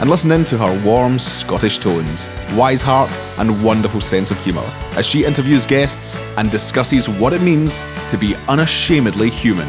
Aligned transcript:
and 0.00 0.08
listen 0.08 0.30
in 0.30 0.44
to 0.44 0.56
her 0.56 0.84
warm 0.84 1.18
Scottish 1.18 1.78
tones, 1.78 2.28
wise 2.54 2.80
heart, 2.80 3.10
and 3.38 3.64
wonderful 3.64 4.00
sense 4.00 4.30
of 4.30 4.42
humour 4.44 4.64
as 4.96 5.06
she 5.06 5.24
interviews 5.24 5.66
guests 5.66 6.20
and 6.36 6.50
discusses 6.50 7.08
what 7.08 7.32
it 7.32 7.42
means 7.42 7.82
to 8.08 8.16
be 8.16 8.34
unashamedly 8.48 9.30
human. 9.30 9.68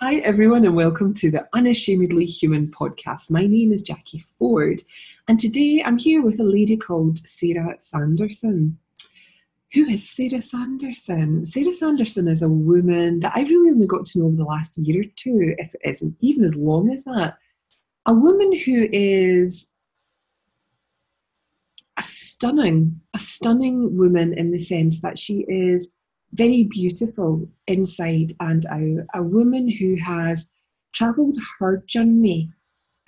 Hi, 0.00 0.16
everyone, 0.16 0.66
and 0.66 0.74
welcome 0.74 1.14
to 1.14 1.30
the 1.30 1.48
Unashamedly 1.54 2.26
Human 2.26 2.66
podcast. 2.66 3.30
My 3.30 3.46
name 3.46 3.72
is 3.72 3.82
Jacquie 3.82 4.22
Forde, 4.22 4.82
and 5.28 5.40
today 5.40 5.82
I'm 5.86 5.96
here 5.96 6.20
with 6.20 6.40
a 6.40 6.44
lady 6.44 6.76
called 6.76 7.26
Sarah 7.26 7.74
Sanderson. 7.78 8.78
Who 9.74 9.86
is 9.86 10.08
Sarah 10.08 10.40
Sanderson? 10.40 11.44
Sarah 11.44 11.72
Sanderson 11.72 12.28
is 12.28 12.42
a 12.42 12.48
woman 12.48 13.18
that 13.20 13.32
I 13.34 13.40
really 13.40 13.70
only 13.70 13.88
got 13.88 14.06
to 14.06 14.20
know 14.20 14.26
over 14.26 14.36
the 14.36 14.44
last 14.44 14.78
year 14.78 15.02
or 15.02 15.10
two, 15.16 15.56
if 15.58 15.74
it 15.74 15.80
isn't 15.84 16.16
even 16.20 16.44
as 16.44 16.54
long 16.54 16.90
as 16.90 17.04
that. 17.04 17.38
A 18.06 18.14
woman 18.14 18.56
who 18.56 18.88
is 18.92 19.72
a 21.96 22.02
stunning, 22.02 23.00
a 23.14 23.18
stunning 23.18 23.96
woman 23.96 24.32
in 24.38 24.52
the 24.52 24.58
sense 24.58 25.02
that 25.02 25.18
she 25.18 25.44
is 25.48 25.92
very 26.32 26.64
beautiful 26.64 27.48
inside 27.66 28.32
and 28.38 28.66
out. 28.66 29.06
A 29.14 29.22
woman 29.24 29.68
who 29.68 29.96
has 30.04 30.50
travelled 30.92 31.36
her 31.58 31.82
journey 31.88 32.48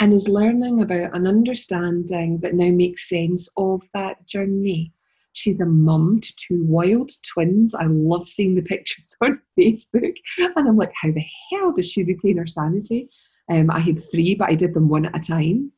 and 0.01 0.13
is 0.13 0.29
learning 0.29 0.83
about 0.83 1.15
an 1.15 1.29
understanding 1.29 2.41
that 2.41 2.55
now 2.55 2.71
makes 2.71 3.09
sense 3.09 3.49
of 3.57 3.83
that 3.95 4.27
journey. 4.27 4.93
She's 5.37 5.61
a 5.61 5.67
mum 5.67 6.19
to 6.23 6.35
two 6.37 6.65
wild 6.65 7.11
twins. 7.23 7.75
I 7.75 7.85
love 7.85 8.27
seeing 8.27 8.55
the 8.55 8.63
pictures 8.63 9.15
on 9.23 9.39
Facebook. 9.59 10.17
And 10.39 10.67
I'm 10.67 10.79
like, 10.79 10.93
how 11.03 11.11
the 11.11 11.25
hell 11.53 11.73
does 11.73 11.93
she 11.93 12.05
retain 12.05 12.39
her 12.39 12.47
sanity? 12.47 13.11
Um, 13.51 13.71
I 13.71 13.81
had 13.81 14.01
three, 14.01 14.35
but 14.35 14.49
I 14.49 14.55
did 14.55 14.73
them 14.73 14.89
one 14.89 15.05
at 15.05 15.15
a 15.15 15.19
time. 15.19 15.73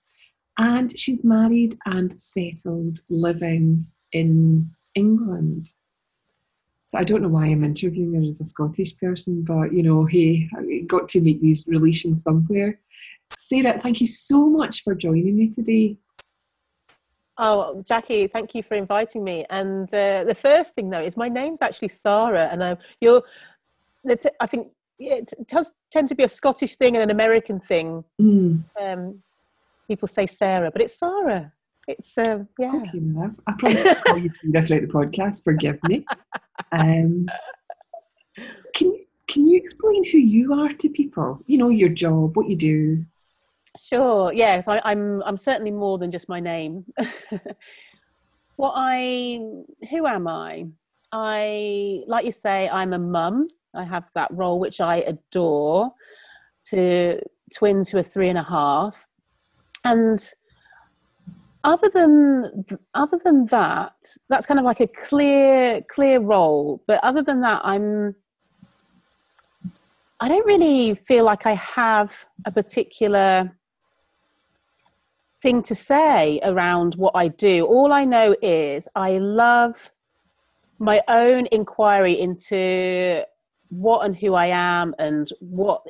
And 0.58 0.96
she's 0.96 1.24
married 1.24 1.74
and 1.86 2.12
settled 2.20 3.00
living 3.10 3.84
in 4.12 4.70
England. 4.94 5.72
So 6.86 6.96
I 6.96 7.02
don't 7.02 7.22
know 7.22 7.28
why 7.28 7.46
I'm 7.46 7.64
interviewing 7.64 8.14
her 8.14 8.22
as 8.22 8.40
a 8.40 8.44
Scottish 8.44 8.96
person, 8.96 9.42
but 9.42 9.72
you 9.72 9.82
know, 9.82 10.04
hey, 10.04 10.48
I 10.56 10.84
got 10.86 11.08
to 11.08 11.20
make 11.20 11.40
these 11.40 11.64
relations 11.66 12.22
somewhere. 12.22 12.78
Sarah, 13.36 13.76
thank 13.76 14.00
you 14.00 14.06
so 14.06 14.48
much 14.48 14.84
for 14.84 14.94
joining 14.94 15.36
me 15.36 15.50
today. 15.50 15.98
Oh, 17.38 17.82
Jacquie, 17.88 18.30
thank 18.30 18.54
you 18.54 18.62
for 18.62 18.74
inviting 18.74 19.22
me. 19.22 19.46
And 19.48 19.92
uh, 19.94 20.24
the 20.24 20.34
first 20.34 20.74
thing, 20.74 20.90
though, 20.90 21.00
is 21.00 21.16
my 21.16 21.28
name's 21.28 21.62
actually 21.62 21.88
Sarah, 21.88 22.48
and 22.50 22.62
uh, 22.62 22.76
you're. 23.00 23.22
I 24.40 24.46
think 24.46 24.68
it 24.98 25.32
does 25.46 25.72
tend 25.90 26.08
to 26.08 26.14
be 26.14 26.24
a 26.24 26.28
Scottish 26.28 26.76
thing 26.76 26.96
and 26.96 27.02
an 27.02 27.10
American 27.10 27.60
thing. 27.60 28.04
Mm. 28.20 28.64
Um, 28.80 29.22
people 29.86 30.08
say 30.08 30.26
Sarah, 30.26 30.70
but 30.72 30.82
it's 30.82 30.98
Sarah. 30.98 31.52
It's 31.86 32.18
uh, 32.18 32.44
yeah. 32.58 32.74
Okay, 32.74 33.00
love. 33.00 33.34
I 33.46 33.52
promise 33.58 33.82
to 33.82 33.94
call 34.06 34.18
you 34.18 34.30
throughout 34.40 34.68
the 34.68 34.86
podcast. 34.86 35.44
Forgive 35.44 35.78
me. 35.84 36.04
Um, 36.72 37.26
can 38.74 38.92
can 39.28 39.46
you 39.46 39.56
explain 39.56 40.04
who 40.04 40.18
you 40.18 40.54
are 40.54 40.70
to 40.70 40.88
people? 40.88 41.40
You 41.46 41.58
know 41.58 41.68
your 41.68 41.88
job, 41.88 42.36
what 42.36 42.48
you 42.48 42.56
do. 42.56 43.04
Sure. 43.78 44.32
Yes, 44.32 44.66
I, 44.68 44.80
I'm. 44.84 45.22
I'm 45.22 45.36
certainly 45.36 45.70
more 45.70 45.98
than 45.98 46.10
just 46.10 46.28
my 46.28 46.40
name. 46.40 46.84
what 48.56 48.72
I. 48.76 49.40
Who 49.90 50.06
am 50.06 50.26
I? 50.26 50.66
I 51.12 52.02
like 52.06 52.24
you 52.26 52.32
say. 52.32 52.68
I'm 52.68 52.92
a 52.92 52.98
mum. 52.98 53.48
I 53.76 53.84
have 53.84 54.10
that 54.14 54.30
role 54.32 54.58
which 54.58 54.80
I 54.80 54.96
adore. 54.96 55.92
To 56.70 57.20
twins 57.54 57.88
who 57.88 57.98
are 57.98 58.02
three 58.02 58.28
and 58.28 58.36
a 58.36 58.42
half, 58.42 59.06
and 59.84 60.30
other 61.64 61.88
than 61.88 62.64
other 62.94 63.18
than 63.24 63.46
that, 63.46 63.94
that's 64.28 64.44
kind 64.44 64.58
of 64.58 64.66
like 64.66 64.80
a 64.80 64.88
clear 64.88 65.80
clear 65.82 66.18
role. 66.18 66.82
But 66.86 67.02
other 67.04 67.22
than 67.22 67.40
that, 67.42 67.62
I'm. 67.64 68.14
I 70.20 70.28
don't 70.28 70.46
really 70.46 70.96
feel 70.96 71.24
like 71.24 71.46
I 71.46 71.54
have 71.54 72.26
a 72.44 72.50
particular 72.50 73.56
thing 75.42 75.62
to 75.62 75.74
say 75.74 76.40
around 76.42 76.94
what 76.96 77.12
I 77.14 77.28
do. 77.28 77.66
All 77.66 77.92
I 77.92 78.04
know 78.04 78.34
is 78.42 78.88
I 78.94 79.18
love 79.18 79.90
my 80.78 81.02
own 81.08 81.46
inquiry 81.52 82.18
into 82.18 83.24
what 83.70 84.04
and 84.04 84.16
who 84.16 84.34
I 84.34 84.46
am 84.46 84.94
and 84.98 85.30
what 85.40 85.82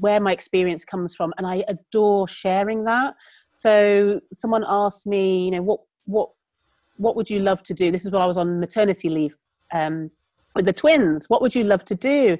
where 0.00 0.20
my 0.20 0.32
experience 0.32 0.84
comes 0.84 1.14
from, 1.14 1.34
and 1.36 1.46
I 1.46 1.64
adore 1.68 2.28
sharing 2.28 2.84
that. 2.84 3.14
So 3.50 4.20
someone 4.32 4.64
asked 4.66 5.06
me, 5.06 5.46
you 5.46 5.50
know, 5.50 5.62
what 5.62 5.80
what 6.06 6.30
what 6.96 7.16
would 7.16 7.28
you 7.28 7.40
love 7.40 7.62
to 7.64 7.74
do? 7.74 7.90
This 7.90 8.04
is 8.04 8.10
while 8.10 8.22
I 8.22 8.26
was 8.26 8.36
on 8.36 8.60
maternity 8.60 9.08
leave 9.08 9.34
um, 9.72 10.10
with 10.54 10.64
the 10.64 10.72
twins. 10.72 11.28
What 11.28 11.42
would 11.42 11.54
you 11.54 11.64
love 11.64 11.84
to 11.86 11.94
do? 11.94 12.38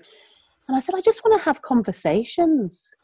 And 0.69 0.77
I 0.77 0.81
said, 0.81 0.95
I 0.95 1.01
just 1.01 1.23
want 1.25 1.39
to 1.39 1.45
have 1.45 1.61
conversations 1.63 2.95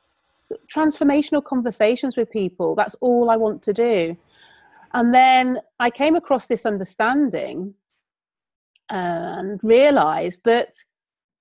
transformational 0.74 1.44
conversations 1.44 2.16
with 2.16 2.30
people. 2.30 2.74
That's 2.74 2.94
all 3.00 3.30
I 3.30 3.36
want 3.36 3.62
to 3.64 3.72
do. 3.72 4.16
And 4.92 5.14
then 5.14 5.60
I 5.78 5.90
came 5.90 6.16
across 6.16 6.46
this 6.46 6.66
understanding 6.66 7.74
and 8.88 9.60
realized 9.62 10.40
that 10.44 10.72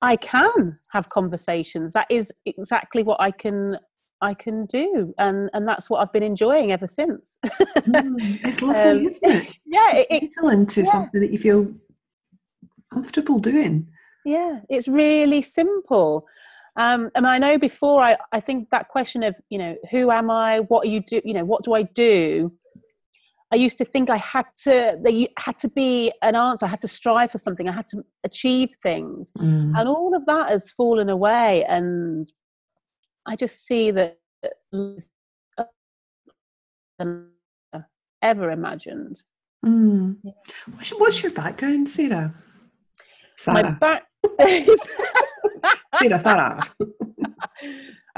I 0.01 0.15
can 0.15 0.77
have 0.91 1.09
conversations. 1.09 1.93
That 1.93 2.07
is 2.09 2.31
exactly 2.45 3.03
what 3.03 3.19
I 3.19 3.31
can 3.31 3.79
I 4.21 4.33
can 4.33 4.65
do, 4.65 5.13
and 5.17 5.49
and 5.53 5.67
that's 5.67 5.89
what 5.89 5.99
I've 6.01 6.11
been 6.11 6.23
enjoying 6.23 6.71
ever 6.71 6.87
since. 6.87 7.39
mm, 7.45 8.39
it's 8.43 8.61
lovely, 8.61 9.01
um, 9.01 9.07
isn't 9.07 9.31
it? 9.31 9.57
Yeah, 9.65 9.95
it, 9.95 10.07
it, 10.09 10.51
into 10.51 10.81
yeah. 10.81 10.91
something 10.91 11.21
that 11.21 11.31
you 11.31 11.39
feel 11.39 11.73
comfortable 12.93 13.39
doing. 13.39 13.87
Yeah, 14.25 14.59
it's 14.69 14.87
really 14.87 15.41
simple. 15.41 16.27
Um, 16.79 17.11
and 17.13 17.27
I 17.27 17.37
know 17.37 17.57
before 17.57 18.01
I, 18.01 18.15
I 18.31 18.39
think 18.39 18.69
that 18.69 18.87
question 18.87 19.21
of, 19.21 19.35
you 19.49 19.59
know, 19.59 19.75
who 19.91 20.11
am 20.11 20.31
I? 20.31 20.61
What 20.61 20.87
are 20.87 20.89
you 20.89 21.01
do? 21.01 21.21
You 21.25 21.33
know, 21.33 21.43
what 21.43 21.65
do 21.65 21.73
I 21.73 21.83
do? 21.83 22.53
I 23.51 23.57
used 23.57 23.77
to 23.79 23.85
think 23.85 24.09
I 24.09 24.15
had 24.15 24.45
to, 24.63 24.97
there 25.03 25.27
had 25.37 25.59
to 25.59 25.67
be 25.67 26.13
an 26.21 26.35
answer. 26.35 26.65
I 26.65 26.69
had 26.69 26.79
to 26.81 26.87
strive 26.87 27.31
for 27.31 27.37
something. 27.37 27.67
I 27.67 27.73
had 27.73 27.87
to 27.87 28.03
achieve 28.23 28.69
things. 28.81 29.31
Mm. 29.37 29.77
And 29.77 29.89
all 29.89 30.15
of 30.15 30.25
that 30.27 30.51
has 30.51 30.71
fallen 30.71 31.09
away. 31.09 31.65
And 31.65 32.25
I 33.25 33.35
just 33.35 33.65
see 33.65 33.91
that 33.91 34.17
ever 38.21 38.51
imagined. 38.51 39.21
Mm. 39.65 40.15
What's, 40.75 40.91
what's, 40.91 41.23
your 41.23 41.33
background, 41.33 41.89
Sarah? 41.89 42.33
Sarah. 43.35 43.63
My 43.63 43.71
back. 43.71 44.08
Sarah, 45.99 46.19
Sarah. 46.19 46.73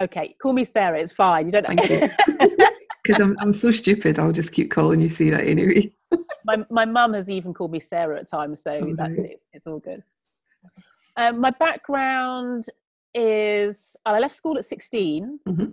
okay, 0.02 0.36
call 0.42 0.54
me 0.54 0.66
Sarah. 0.66 1.00
It's 1.00 1.12
fine. 1.12 1.46
You 1.48 1.52
don't. 1.52 1.68
Because 3.04 3.20
I'm 3.22 3.36
I'm 3.40 3.54
so 3.54 3.72
stupid. 3.72 4.20
I'll 4.20 4.32
just 4.32 4.52
keep 4.52 4.72
calling 4.72 5.02
you 5.02 5.10
Sarah 5.10 5.42
anyway. 5.42 5.92
my 6.46 6.64
my 6.70 6.86
mum 6.86 7.14
has 7.14 7.30
even 7.30 7.54
called 7.54 7.72
me 7.72 7.80
Sarah 7.80 8.20
at 8.20 8.30
times, 8.30 8.64
so 8.64 8.74
oh, 8.74 8.96
that's 8.96 9.20
it. 9.20 9.40
It's 9.54 9.68
all 9.68 9.80
good. 9.80 10.04
Um, 11.18 11.40
my 11.40 11.52
background 11.52 12.66
is 13.14 13.96
I 14.06 14.20
left 14.20 14.36
school 14.36 14.58
at 14.58 14.66
16. 14.66 15.40
Mm-hmm. 15.48 15.66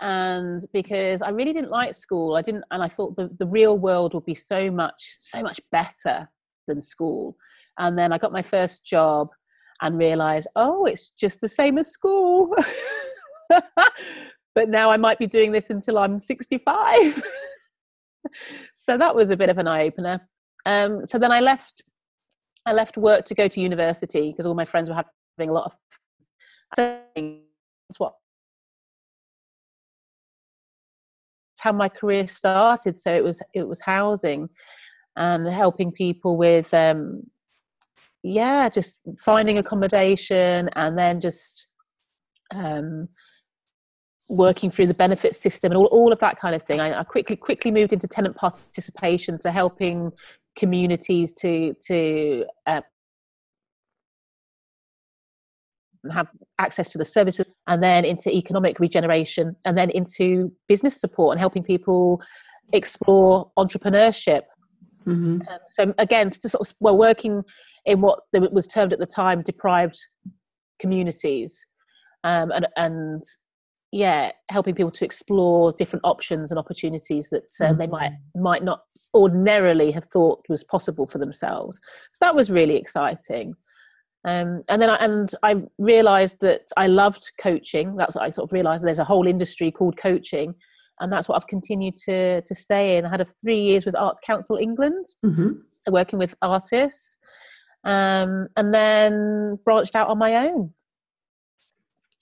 And 0.00 0.66
because 0.72 1.22
I 1.22 1.30
really 1.30 1.52
didn't 1.54 1.70
like 1.70 1.94
school, 1.94 2.36
I 2.36 2.42
didn't, 2.42 2.64
and 2.70 2.82
I 2.82 2.88
thought 2.88 3.16
the, 3.16 3.30
the 3.38 3.46
real 3.46 3.78
world 3.78 4.12
would 4.12 4.26
be 4.26 4.34
so 4.34 4.70
much, 4.70 5.16
so 5.20 5.42
much 5.42 5.60
better 5.72 6.28
than 6.66 6.82
school. 6.82 7.36
And 7.78 7.98
then 7.98 8.12
I 8.12 8.18
got 8.18 8.32
my 8.32 8.42
first 8.42 8.84
job 8.84 9.30
and 9.82 9.98
realize, 9.98 10.46
oh, 10.56 10.86
it's 10.86 11.10
just 11.10 11.40
the 11.40 11.48
same 11.48 11.78
as 11.78 11.88
school. 11.88 12.54
but 14.54 14.68
now 14.68 14.90
I 14.90 14.96
might 14.96 15.18
be 15.18 15.26
doing 15.26 15.52
this 15.52 15.70
until 15.70 15.98
I'm 15.98 16.18
65. 16.18 17.22
so 18.74 18.96
that 18.96 19.14
was 19.14 19.30
a 19.30 19.36
bit 19.36 19.50
of 19.50 19.58
an 19.58 19.68
eye 19.68 19.84
opener. 19.84 20.20
Um, 20.64 21.06
so 21.06 21.18
then 21.18 21.32
I 21.32 21.40
left. 21.40 21.82
I 22.64 22.72
left 22.72 22.96
work 22.96 23.24
to 23.26 23.34
go 23.34 23.46
to 23.46 23.60
university 23.60 24.32
because 24.32 24.44
all 24.44 24.54
my 24.54 24.64
friends 24.64 24.90
were 24.90 24.96
having 24.96 25.50
a 25.50 25.52
lot 25.52 25.66
of. 25.66 25.72
That's 26.76 27.98
what. 27.98 28.14
how 31.60 31.72
my 31.72 31.88
career 31.88 32.26
started. 32.26 32.98
So 32.98 33.14
it 33.14 33.24
was 33.24 33.42
it 33.54 33.66
was 33.66 33.80
housing, 33.80 34.48
and 35.16 35.46
helping 35.46 35.92
people 35.92 36.36
with 36.36 36.72
um, 36.74 37.22
yeah, 38.26 38.68
just 38.68 39.00
finding 39.20 39.56
accommodation 39.58 40.68
and 40.74 40.98
then 40.98 41.20
just 41.20 41.68
um, 42.52 43.06
working 44.28 44.68
through 44.68 44.88
the 44.88 44.94
benefits 44.94 45.38
system 45.38 45.70
and 45.70 45.78
all, 45.78 45.86
all 45.86 46.12
of 46.12 46.18
that 46.18 46.38
kind 46.40 46.54
of 46.54 46.62
thing. 46.64 46.80
I, 46.80 47.00
I 47.00 47.04
quickly 47.04 47.36
quickly 47.36 47.70
moved 47.70 47.92
into 47.92 48.08
tenant 48.08 48.34
participation, 48.34 49.38
so 49.38 49.50
helping 49.50 50.10
communities 50.56 51.32
to 51.34 51.74
to 51.86 52.44
uh, 52.66 52.80
have 56.10 56.28
access 56.58 56.88
to 56.88 56.98
the 56.98 57.04
services 57.04 57.46
and 57.68 57.80
then 57.80 58.04
into 58.04 58.30
economic 58.30 58.80
regeneration 58.80 59.54
and 59.64 59.76
then 59.78 59.90
into 59.90 60.52
business 60.66 61.00
support 61.00 61.32
and 61.32 61.40
helping 61.40 61.62
people 61.62 62.20
explore 62.72 63.50
entrepreneurship 63.56 64.42
mm-hmm. 65.06 65.40
um, 65.48 65.58
so 65.68 65.94
again 65.98 66.30
to 66.30 66.48
sort 66.48 66.66
of 66.66 66.74
well 66.80 66.98
working 66.98 67.42
in 67.84 68.00
what 68.00 68.20
was 68.52 68.66
termed 68.66 68.92
at 68.92 68.98
the 68.98 69.06
time 69.06 69.42
deprived 69.42 69.98
communities 70.78 71.64
um, 72.24 72.50
and, 72.50 72.66
and 72.76 73.22
yeah 73.92 74.32
helping 74.50 74.74
people 74.74 74.90
to 74.90 75.04
explore 75.04 75.72
different 75.72 76.04
options 76.04 76.50
and 76.50 76.58
opportunities 76.58 77.30
that 77.30 77.44
uh, 77.60 77.64
mm-hmm. 77.64 77.78
they 77.78 77.86
might 77.86 78.10
mm-hmm. 78.10 78.42
might 78.42 78.64
not 78.64 78.80
ordinarily 79.14 79.90
have 79.90 80.04
thought 80.06 80.44
was 80.48 80.64
possible 80.64 81.06
for 81.06 81.18
themselves 81.18 81.80
so 82.12 82.18
that 82.20 82.34
was 82.34 82.50
really 82.50 82.76
exciting 82.76 83.54
um, 84.24 84.64
and 84.68 84.82
then 84.82 84.90
I, 84.90 84.96
and 84.96 85.32
I 85.44 85.62
realized 85.78 86.40
that 86.40 86.62
I 86.76 86.88
loved 86.88 87.30
coaching 87.40 87.94
that's 87.96 88.16
I 88.16 88.30
sort 88.30 88.48
of 88.48 88.52
realized 88.52 88.84
there's 88.84 88.98
a 88.98 89.04
whole 89.04 89.26
industry 89.26 89.70
called 89.70 89.96
coaching 89.96 90.54
and 91.00 91.12
that's 91.12 91.28
what 91.28 91.36
I've 91.36 91.46
continued 91.46 91.96
to 92.06 92.42
to 92.42 92.54
stay 92.54 92.98
in 92.98 93.04
I 93.04 93.10
had 93.10 93.20
a 93.20 93.26
three 93.42 93.60
years 93.60 93.84
with 93.84 93.96
Arts 93.96 94.20
Council 94.20 94.56
England 94.56 95.06
mm-hmm. 95.24 95.52
working 95.90 96.18
with 96.18 96.34
artists 96.42 97.16
um, 97.84 98.48
and 98.56 98.74
then 98.74 99.58
branched 99.64 99.94
out 99.94 100.08
on 100.08 100.18
my 100.18 100.48
own 100.48 100.72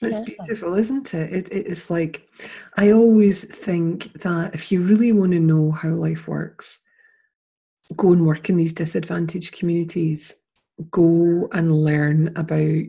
it's 0.02 0.18
yeah. 0.18 0.24
beautiful, 0.24 0.74
isn't 0.74 1.14
it? 1.14 1.32
it? 1.32 1.48
It's 1.52 1.90
like, 1.90 2.28
I 2.76 2.92
always 2.92 3.44
think 3.44 4.12
that 4.22 4.54
if 4.54 4.70
you 4.70 4.82
really 4.82 5.12
want 5.12 5.32
to 5.32 5.40
know 5.40 5.72
how 5.72 5.90
life 5.90 6.28
works, 6.28 6.80
go 7.96 8.12
and 8.12 8.26
work 8.26 8.48
in 8.48 8.56
these 8.56 8.72
disadvantaged 8.72 9.56
communities. 9.56 10.34
Go 10.90 11.48
and 11.52 11.84
learn 11.84 12.32
about 12.36 12.82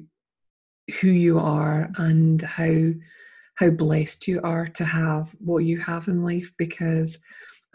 who 1.00 1.08
you 1.08 1.40
are 1.40 1.92
and 1.98 2.42
how 2.42 2.92
how 3.56 3.70
blessed 3.70 4.28
you 4.28 4.42
are 4.44 4.68
to 4.68 4.86
have 4.86 5.36
what 5.40 5.60
you 5.60 5.80
have 5.80 6.08
in 6.08 6.24
life 6.24 6.52
because 6.58 7.20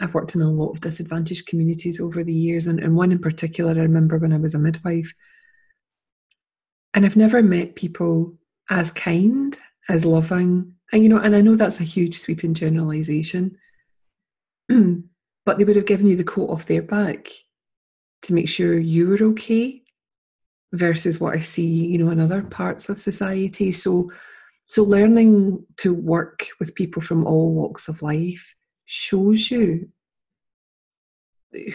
I've 0.00 0.14
worked 0.14 0.34
in 0.34 0.42
a 0.42 0.50
lot 0.50 0.70
of 0.70 0.80
disadvantaged 0.80 1.46
communities 1.46 2.00
over 2.00 2.24
the 2.24 2.32
years 2.32 2.66
and, 2.66 2.80
and 2.80 2.94
one 2.94 3.12
in 3.12 3.18
particular 3.18 3.72
I 3.72 3.82
remember 3.82 4.18
when 4.18 4.32
I 4.32 4.38
was 4.38 4.54
a 4.54 4.58
midwife 4.58 5.12
and 6.94 7.04
I've 7.04 7.16
never 7.16 7.42
met 7.42 7.76
people 7.76 8.34
as 8.70 8.92
kind, 8.92 9.58
as 9.88 10.04
loving. 10.04 10.74
And 10.92 11.02
you 11.02 11.08
know, 11.08 11.18
and 11.18 11.36
I 11.36 11.40
know 11.40 11.54
that's 11.54 11.80
a 11.80 11.84
huge 11.84 12.18
sweeping 12.18 12.54
generalization, 12.54 13.56
but 14.68 15.58
they 15.58 15.64
would 15.64 15.76
have 15.76 15.86
given 15.86 16.06
you 16.06 16.16
the 16.16 16.24
coat 16.24 16.50
off 16.50 16.66
their 16.66 16.82
back 16.82 17.28
to 18.22 18.34
make 18.34 18.48
sure 18.48 18.78
you 18.78 19.08
were 19.08 19.22
okay 19.30 19.82
versus 20.72 21.20
what 21.20 21.34
I 21.34 21.40
see, 21.40 21.86
you 21.86 21.98
know, 21.98 22.10
in 22.10 22.20
other 22.20 22.42
parts 22.42 22.88
of 22.88 22.98
society. 22.98 23.72
So 23.72 24.10
so 24.70 24.84
learning 24.84 25.66
to 25.78 25.92
work 25.92 26.46
with 26.60 26.76
people 26.76 27.02
from 27.02 27.26
all 27.26 27.52
walks 27.52 27.88
of 27.88 28.02
life 28.02 28.54
shows 28.84 29.50
you 29.50 29.88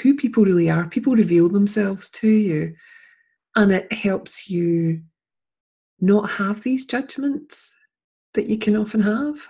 who 0.02 0.16
people 0.16 0.46
really 0.46 0.70
are. 0.70 0.88
People 0.88 1.14
reveal 1.14 1.50
themselves 1.50 2.10
to 2.12 2.30
you 2.30 2.74
and 3.58 3.74
it 3.74 3.92
helps 3.92 4.50
you 4.50 5.02
not 6.00 6.30
have 6.30 6.62
these 6.62 6.86
judgments 6.86 7.76
that 8.34 8.48
you 8.48 8.58
can 8.58 8.78
often 8.78 9.02
have. 9.02 9.46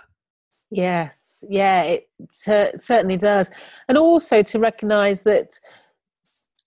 Yes, 0.71 1.43
yeah, 1.47 1.83
it 1.83 2.09
certainly 2.31 3.17
does. 3.17 3.51
And 3.87 3.95
also 3.95 4.41
to 4.41 4.57
recognize 4.57 5.21
that 5.21 5.59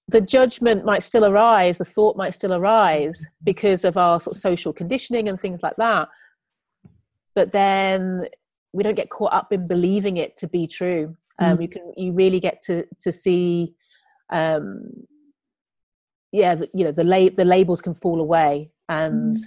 the 0.06 0.20
judgment 0.20 0.84
might 0.84 1.02
still 1.02 1.24
arise, 1.24 1.78
the 1.78 1.84
thought 1.84 2.16
might 2.16 2.34
still 2.34 2.54
arise 2.54 3.26
because 3.42 3.82
of 3.82 3.96
our 3.96 4.20
sort 4.20 4.36
of 4.36 4.40
social 4.40 4.72
conditioning 4.72 5.28
and 5.28 5.40
things 5.40 5.64
like 5.64 5.74
that. 5.78 6.08
But 7.38 7.52
then 7.52 8.26
we 8.72 8.82
don't 8.82 8.96
get 8.96 9.10
caught 9.10 9.32
up 9.32 9.52
in 9.52 9.68
believing 9.68 10.16
it 10.16 10.36
to 10.38 10.48
be 10.48 10.66
true. 10.66 11.16
Um, 11.38 11.56
mm. 11.56 11.62
You 11.62 11.68
can, 11.68 11.92
you 11.96 12.12
really 12.12 12.40
get 12.40 12.60
to 12.62 12.84
to 12.98 13.12
see, 13.12 13.74
um, 14.30 15.06
yeah, 16.32 16.56
the, 16.56 16.68
you 16.74 16.84
know, 16.84 16.90
the 16.90 17.04
la- 17.04 17.36
the 17.36 17.44
labels 17.44 17.80
can 17.80 17.94
fall 17.94 18.20
away, 18.20 18.72
and 18.88 19.36
mm. 19.36 19.40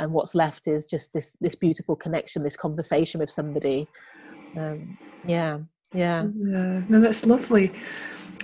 and 0.00 0.12
what's 0.12 0.34
left 0.34 0.66
is 0.66 0.84
just 0.84 1.14
this 1.14 1.34
this 1.40 1.54
beautiful 1.54 1.96
connection 1.96 2.42
this 2.42 2.56
conversation 2.56 3.20
with 3.20 3.30
somebody. 3.30 3.88
Um, 4.54 4.98
yeah 5.26 5.60
yeah. 5.94 6.26
Yeah. 6.36 6.82
No 6.90 7.00
that's 7.00 7.24
lovely. 7.24 7.72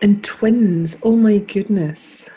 And 0.01 0.25
twins 0.25 0.99
oh 1.03 1.17
my 1.17 1.37
goodness. 1.39 2.31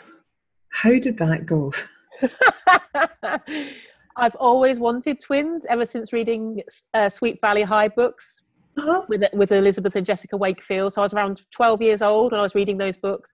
How 0.68 0.98
did 0.98 1.16
that 1.18 1.46
go 1.46 1.72
i've 4.16 4.34
always 4.36 4.78
wanted 4.78 5.20
twins 5.20 5.64
ever 5.66 5.86
since 5.86 6.12
reading 6.12 6.62
uh, 6.94 7.08
sweet 7.08 7.40
valley 7.40 7.62
high 7.62 7.88
books 7.88 8.42
uh-huh. 8.76 9.02
with 9.08 9.22
with 9.32 9.52
elizabeth 9.52 9.94
and 9.96 10.06
jessica 10.06 10.36
wakefield 10.36 10.92
so 10.92 11.00
i 11.00 11.04
was 11.04 11.14
around 11.14 11.42
12 11.50 11.82
years 11.82 12.02
old 12.02 12.32
when 12.32 12.40
i 12.40 12.42
was 12.42 12.54
reading 12.54 12.78
those 12.78 12.96
books 12.96 13.32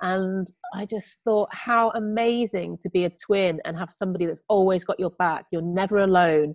and 0.00 0.46
I 0.74 0.86
just 0.86 1.20
thought 1.24 1.48
how 1.52 1.90
amazing 1.90 2.78
to 2.82 2.90
be 2.90 3.04
a 3.04 3.10
twin 3.10 3.60
and 3.64 3.76
have 3.76 3.90
somebody 3.90 4.26
that's 4.26 4.42
always 4.48 4.84
got 4.84 4.98
your 5.00 5.10
back. 5.10 5.46
You're 5.50 5.62
never 5.62 5.98
alone. 5.98 6.54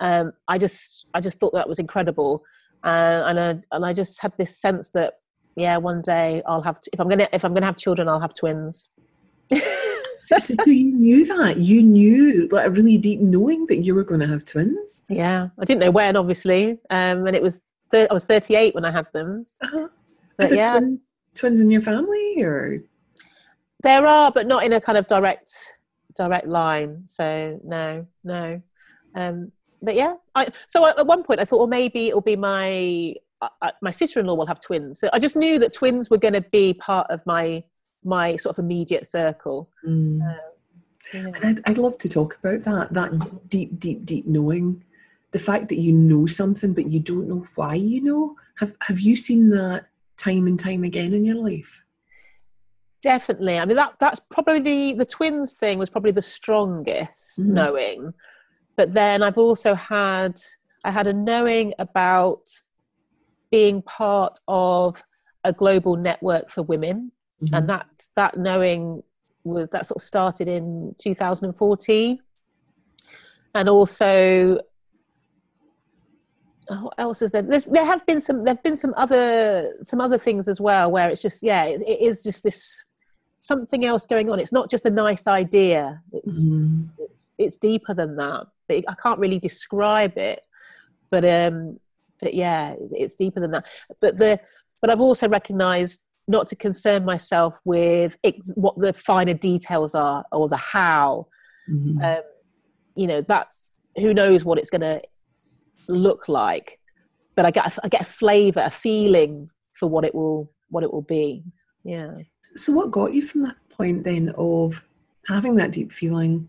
Um, 0.00 0.32
I 0.46 0.58
just 0.58 1.06
I 1.14 1.20
just 1.20 1.38
thought 1.38 1.52
that 1.54 1.68
was 1.68 1.78
incredible, 1.78 2.42
uh, 2.84 3.24
and 3.26 3.40
I, 3.40 3.60
and 3.72 3.84
I 3.84 3.92
just 3.92 4.22
had 4.22 4.32
this 4.38 4.56
sense 4.56 4.90
that 4.90 5.14
yeah, 5.56 5.76
one 5.76 6.02
day 6.02 6.42
I'll 6.46 6.62
have 6.62 6.80
to, 6.80 6.90
if 6.92 7.00
I'm 7.00 7.08
gonna 7.08 7.28
if 7.32 7.44
I'm 7.44 7.52
gonna 7.52 7.66
have 7.66 7.78
children, 7.78 8.08
I'll 8.08 8.20
have 8.20 8.34
twins. 8.34 8.88
so, 10.20 10.38
so, 10.38 10.70
you 10.70 10.92
knew 10.92 11.24
that. 11.26 11.58
You 11.58 11.82
knew 11.82 12.48
like 12.50 12.66
a 12.66 12.70
really 12.70 12.98
deep 12.98 13.20
knowing 13.20 13.66
that 13.66 13.78
you 13.78 13.94
were 13.94 14.04
going 14.04 14.20
to 14.20 14.26
have 14.26 14.44
twins. 14.44 15.02
Yeah, 15.08 15.48
I 15.58 15.64
didn't 15.64 15.80
know 15.80 15.90
when, 15.90 16.16
obviously, 16.16 16.78
um, 16.90 17.26
and 17.26 17.36
it 17.36 17.42
was 17.42 17.62
thir- 17.90 18.08
I 18.10 18.14
was 18.14 18.24
38 18.24 18.74
when 18.74 18.84
I 18.84 18.90
had 18.90 19.06
them. 19.12 19.46
Uh-huh. 19.62 19.88
But 20.36 20.54
yeah, 20.54 20.78
twins 20.78 21.02
twins 21.38 21.60
in 21.60 21.70
your 21.70 21.80
family 21.80 22.42
or? 22.42 22.82
There 23.82 24.06
are 24.06 24.32
but 24.32 24.46
not 24.46 24.64
in 24.64 24.72
a 24.72 24.80
kind 24.80 24.98
of 24.98 25.06
direct 25.08 25.52
direct 26.16 26.46
line. 26.46 27.04
So 27.04 27.60
no 27.64 28.06
no. 28.24 28.60
Um 29.14 29.52
but 29.80 29.94
yeah 29.94 30.14
I, 30.34 30.48
so 30.66 30.86
at 30.86 31.06
one 31.06 31.22
point 31.22 31.38
i 31.38 31.44
thought 31.44 31.58
well 31.58 31.68
maybe 31.68 32.08
it'll 32.08 32.20
be 32.20 32.34
my 32.34 33.14
uh, 33.40 33.70
my 33.80 33.92
sister-in-law 33.92 34.34
will 34.34 34.46
have 34.46 34.60
twins. 34.60 34.98
So 34.98 35.08
i 35.12 35.18
just 35.18 35.36
knew 35.36 35.58
that 35.60 35.72
twins 35.72 36.10
were 36.10 36.18
going 36.18 36.34
to 36.34 36.44
be 36.50 36.74
part 36.74 37.06
of 37.10 37.24
my 37.24 37.62
my 38.08 38.36
sort 38.36 38.58
of 38.58 38.64
immediate 38.64 39.06
circle 39.06 39.68
mm. 39.86 40.20
uh, 40.20 40.38
yeah. 41.14 41.26
and 41.26 41.44
I'd, 41.44 41.60
I'd 41.70 41.78
love 41.78 41.98
to 41.98 42.08
talk 42.08 42.38
about 42.42 42.62
that 42.62 42.92
that 42.94 43.48
deep 43.48 43.78
deep 43.78 44.04
deep 44.04 44.26
knowing 44.26 44.82
the 45.30 45.38
fact 45.38 45.68
that 45.68 45.78
you 45.78 45.92
know 45.92 46.26
something 46.26 46.72
but 46.72 46.90
you 46.90 47.00
don't 47.00 47.28
know 47.28 47.46
why 47.54 47.74
you 47.74 48.00
know 48.02 48.34
have 48.58 48.74
have 48.80 49.00
you 49.00 49.14
seen 49.14 49.50
that 49.50 49.86
time 50.18 50.46
and 50.46 50.58
time 50.58 50.84
again 50.84 51.14
in 51.14 51.24
your 51.24 51.36
life? 51.36 51.82
Definitely. 53.00 53.58
I 53.58 53.64
mean, 53.64 53.76
that 53.76 53.94
that's 54.00 54.20
probably 54.30 54.92
the 54.92 55.06
twins 55.06 55.52
thing 55.52 55.78
was 55.78 55.88
probably 55.88 56.10
the 56.10 56.20
strongest 56.20 57.38
mm-hmm. 57.40 57.54
knowing. 57.54 58.12
But 58.76 58.92
then 58.92 59.22
I've 59.22 59.38
also 59.38 59.74
had 59.74 60.38
I 60.84 60.90
had 60.90 61.06
a 61.06 61.12
knowing 61.12 61.72
about 61.78 62.50
being 63.50 63.80
part 63.82 64.38
of 64.48 65.02
a 65.44 65.52
global 65.52 65.96
network 65.96 66.50
for 66.50 66.62
women, 66.62 67.12
mm-hmm. 67.42 67.54
and 67.54 67.68
that 67.68 67.86
that 68.16 68.36
knowing 68.36 69.02
was 69.44 69.70
that 69.70 69.86
sort 69.86 69.96
of 69.96 70.02
started 70.02 70.48
in 70.48 70.94
2014 70.98 72.18
and 73.54 73.68
also 73.68 74.60
oh, 76.70 76.84
what 76.84 76.94
else 76.98 77.22
is 77.22 77.30
there? 77.32 77.42
There's, 77.42 77.64
there 77.64 77.84
have 77.84 78.04
been 78.06 78.20
some. 78.20 78.44
There've 78.44 78.62
been 78.62 78.76
some 78.76 78.94
other 78.96 79.74
some 79.82 80.00
other 80.00 80.18
things 80.18 80.48
as 80.48 80.60
well 80.60 80.90
where 80.90 81.08
it's 81.10 81.22
just 81.22 81.42
yeah, 81.42 81.64
it, 81.64 81.82
it 81.82 82.00
is 82.00 82.22
just 82.22 82.42
this 82.42 82.84
something 83.36 83.84
else 83.84 84.06
going 84.06 84.30
on. 84.30 84.38
It's 84.38 84.52
not 84.52 84.70
just 84.70 84.86
a 84.86 84.90
nice 84.90 85.26
idea. 85.26 86.02
It's 86.12 86.48
mm. 86.48 86.88
it's 86.98 87.32
it's 87.38 87.56
deeper 87.56 87.94
than 87.94 88.16
that. 88.16 88.46
But 88.68 88.84
I 88.88 88.94
can't 88.94 89.18
really 89.18 89.38
describe 89.38 90.18
it. 90.18 90.42
But 91.10 91.24
um, 91.24 91.78
but 92.20 92.34
yeah, 92.34 92.74
it's 92.78 93.14
deeper 93.14 93.40
than 93.40 93.52
that. 93.52 93.66
But 94.00 94.18
the 94.18 94.40
but 94.80 94.90
I've 94.90 95.00
also 95.00 95.28
recognised 95.28 96.02
not 96.28 96.46
to 96.48 96.56
concern 96.56 97.04
myself 97.04 97.58
with 97.64 98.16
ex- 98.22 98.52
what 98.54 98.78
the 98.78 98.92
finer 98.92 99.34
details 99.34 99.94
are 99.94 100.24
or 100.30 100.48
the 100.48 100.56
how. 100.56 101.26
Mm-hmm. 101.70 102.04
Um, 102.04 102.22
you 102.94 103.06
know, 103.06 103.20
that's 103.20 103.82
who 103.96 104.14
knows 104.14 104.44
what 104.44 104.58
it's 104.58 104.70
going 104.70 104.82
to 104.82 105.02
look 105.88 106.28
like 106.28 106.78
but 107.34 107.46
i 107.46 107.50
get 107.50 107.66
a, 107.66 107.80
I 107.82 107.88
get 107.88 108.02
a 108.02 108.04
flavor 108.04 108.60
a 108.60 108.68
feeling 108.68 109.48
for 109.72 109.88
what 109.88 110.04
it 110.04 110.14
will 110.14 110.52
what 110.68 110.84
it 110.84 110.92
will 110.92 111.00
be 111.00 111.42
yeah 111.82 112.10
so 112.54 112.72
what 112.72 112.90
got 112.90 113.14
you 113.14 113.22
from 113.22 113.42
that 113.42 113.56
point 113.70 114.04
then 114.04 114.34
of 114.36 114.84
having 115.26 115.56
that 115.56 115.72
deep 115.72 115.92
feeling, 115.92 116.48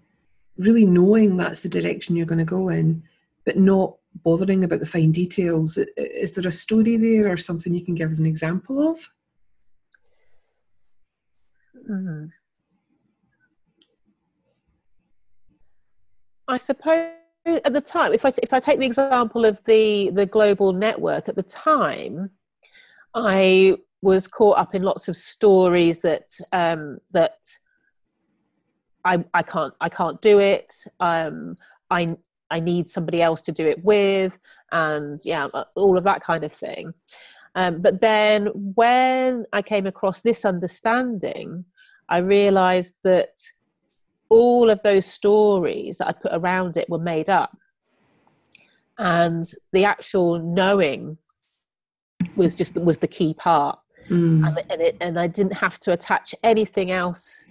really 0.57 0.85
knowing 0.85 1.37
that's 1.37 1.61
the 1.61 1.69
direction 1.69 2.15
you're 2.15 2.25
going 2.25 2.39
to 2.39 2.45
go 2.45 2.69
in, 2.69 3.03
but 3.45 3.57
not 3.57 3.95
bothering 4.23 4.63
about 4.63 4.79
the 4.79 4.85
fine 4.85 5.11
details. 5.11 5.77
Is 5.97 6.33
there 6.33 6.47
a 6.47 6.51
story 6.51 6.97
there 6.97 7.31
or 7.31 7.37
something 7.37 7.73
you 7.73 7.85
can 7.85 7.95
give 7.95 8.09
as 8.09 8.19
an 8.19 8.25
example 8.25 8.89
of? 8.89 9.09
Mm-hmm. 11.89 12.25
I 16.47 16.57
suppose 16.57 17.11
at 17.45 17.73
the 17.73 17.81
time, 17.81 18.13
if 18.13 18.25
I 18.25 18.33
if 18.41 18.53
I 18.53 18.59
take 18.59 18.79
the 18.79 18.85
example 18.85 19.45
of 19.45 19.63
the 19.65 20.11
the 20.11 20.25
global 20.25 20.73
network, 20.73 21.29
at 21.29 21.35
the 21.35 21.43
time, 21.43 22.31
I 23.13 23.77
was 24.01 24.27
caught 24.27 24.57
up 24.57 24.75
in 24.75 24.83
lots 24.83 25.07
of 25.07 25.17
stories 25.17 25.99
that 25.99 26.29
um, 26.51 26.99
that 27.11 27.37
I 29.05 29.23
I 29.33 29.43
can't 29.43 29.73
I 29.81 29.89
can't 29.89 30.21
do 30.21 30.39
it. 30.39 30.73
Um, 30.99 31.57
I 31.89 32.15
I 32.51 32.59
need 32.59 32.87
somebody 32.87 33.21
else 33.21 33.41
to 33.43 33.51
do 33.51 33.65
it 33.67 33.83
with, 33.83 34.37
and 34.71 35.19
yeah, 35.23 35.47
uh, 35.53 35.65
all 35.75 35.97
of 35.97 36.03
that 36.03 36.21
kind 36.21 36.43
of 36.43 36.51
thing. 36.51 36.93
Um, 37.55 37.81
but 37.81 37.99
then 37.99 38.47
when 38.75 39.45
I 39.53 39.61
came 39.61 39.87
across 39.87 40.21
this 40.21 40.45
understanding, 40.45 41.65
I 42.09 42.17
realized 42.17 42.95
that 43.03 43.37
all 44.29 44.69
of 44.69 44.81
those 44.83 45.05
stories 45.05 45.97
that 45.99 46.07
I 46.07 46.11
put 46.11 46.31
around 46.33 46.77
it 46.77 46.89
were 46.89 46.99
made 46.99 47.29
up. 47.29 47.55
And 48.97 49.49
the 49.71 49.85
actual 49.85 50.39
knowing 50.39 51.17
was 52.35 52.55
just 52.55 52.75
was 52.75 52.97
the 52.97 53.07
key 53.07 53.33
part. 53.33 53.79
Mm. 54.09 54.45
And, 54.47 54.63
and, 54.69 54.81
it, 54.81 54.97
and 54.99 55.19
I 55.19 55.27
didn't 55.27 55.53
have 55.53 55.79
to 55.81 55.93
attach 55.93 56.35
anything 56.43 56.91
else 56.91 57.45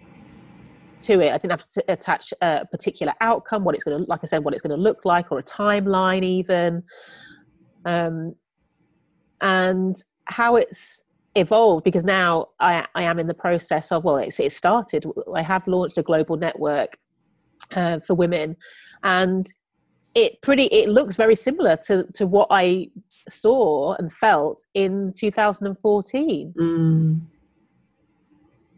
to 1.02 1.20
it. 1.20 1.32
I 1.32 1.38
didn't 1.38 1.52
have 1.52 1.70
to 1.72 1.84
attach 1.88 2.34
a 2.42 2.66
particular 2.70 3.14
outcome, 3.20 3.64
what 3.64 3.74
it's 3.74 3.84
going 3.84 4.02
to, 4.02 4.10
like 4.10 4.20
I 4.22 4.26
said, 4.26 4.44
what 4.44 4.52
it's 4.52 4.62
going 4.62 4.76
to 4.76 4.82
look 4.82 5.04
like, 5.04 5.30
or 5.30 5.38
a 5.38 5.42
timeline, 5.42 6.22
even, 6.24 6.82
um, 7.84 8.34
and 9.40 9.96
how 10.24 10.56
it's 10.56 11.02
evolved. 11.34 11.84
Because 11.84 12.04
now 12.04 12.46
I, 12.60 12.86
I 12.94 13.04
am 13.04 13.18
in 13.18 13.26
the 13.26 13.34
process 13.34 13.92
of 13.92 14.04
well, 14.04 14.16
it's, 14.16 14.40
it 14.40 14.52
started. 14.52 15.04
I 15.34 15.42
have 15.42 15.66
launched 15.66 15.98
a 15.98 16.02
global 16.02 16.36
network 16.36 16.98
uh, 17.74 18.00
for 18.00 18.14
women, 18.14 18.56
and 19.02 19.46
it 20.14 20.40
pretty 20.42 20.64
it 20.64 20.88
looks 20.88 21.16
very 21.16 21.34
similar 21.34 21.76
to 21.86 22.04
to 22.14 22.26
what 22.26 22.48
I 22.50 22.88
saw 23.28 23.94
and 23.94 24.12
felt 24.12 24.64
in 24.74 25.12
2014. 25.16 26.54
Mm. 26.58 27.20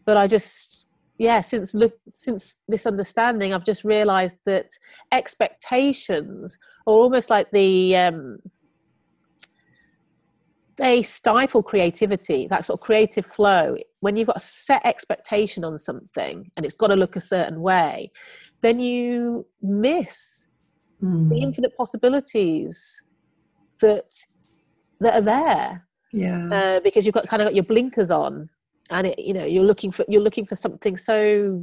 But 0.04 0.16
I 0.16 0.26
just 0.26 0.86
yeah 1.20 1.42
since 1.42 1.74
look 1.74 1.92
since 2.08 2.56
this 2.66 2.86
understanding 2.86 3.52
i've 3.52 3.64
just 3.64 3.84
realized 3.84 4.38
that 4.46 4.70
expectations 5.12 6.56
are 6.86 6.94
almost 6.94 7.28
like 7.28 7.50
the 7.50 7.94
um, 7.94 8.38
they 10.80 11.02
stifle 11.02 11.62
creativity 11.62 12.48
that 12.48 12.64
sort 12.64 12.80
of 12.80 12.84
creative 12.84 13.26
flow. 13.26 13.76
When 14.00 14.16
you've 14.16 14.26
got 14.26 14.38
a 14.38 14.40
set 14.40 14.84
expectation 14.84 15.64
on 15.64 15.78
something 15.78 16.50
and 16.56 16.66
it's 16.66 16.76
got 16.76 16.88
to 16.88 16.96
look 16.96 17.16
a 17.16 17.20
certain 17.20 17.60
way 17.60 18.10
then 18.62 18.78
you 18.78 19.46
miss 19.62 20.46
mm. 21.02 21.28
the 21.28 21.38
infinite 21.38 21.76
possibilities 21.76 23.02
that 23.80 24.04
that 25.00 25.14
are 25.14 25.22
there. 25.22 25.86
Yeah. 26.12 26.48
Uh, 26.52 26.80
because 26.80 27.06
you've 27.06 27.14
got 27.14 27.26
kind 27.28 27.40
of 27.40 27.46
got 27.46 27.54
your 27.54 27.64
blinkers 27.64 28.10
on 28.10 28.44
and 28.90 29.06
it, 29.06 29.18
you 29.18 29.32
know 29.32 29.44
you're 29.44 29.64
looking 29.64 29.90
for 29.92 30.04
you're 30.08 30.22
looking 30.22 30.44
for 30.44 30.56
something 30.56 30.96
so 30.96 31.62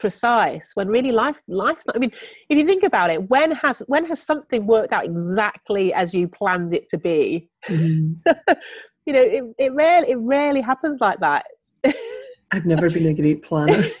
precise 0.00 0.72
when 0.74 0.88
really 0.88 1.12
life 1.12 1.40
life's 1.46 1.86
not 1.86 1.94
i 1.94 1.98
mean 1.98 2.12
if 2.48 2.58
you 2.58 2.64
think 2.64 2.82
about 2.82 3.10
it 3.10 3.28
when 3.28 3.50
has 3.52 3.82
when 3.86 4.04
has 4.04 4.22
something 4.22 4.66
worked 4.66 4.92
out 4.92 5.04
exactly 5.04 5.92
as 5.92 6.14
you 6.14 6.28
planned 6.28 6.72
it 6.72 6.88
to 6.88 6.98
be 6.98 7.48
mm. 7.68 8.16
you 9.06 9.12
know 9.12 9.20
it, 9.20 9.44
it 9.58 9.74
rarely 9.74 10.10
it 10.10 10.18
rarely 10.20 10.60
happens 10.60 11.00
like 11.00 11.20
that 11.20 11.44
i've 12.52 12.66
never 12.66 12.90
been 12.90 13.06
a 13.06 13.14
great 13.14 13.42
planner 13.42 13.84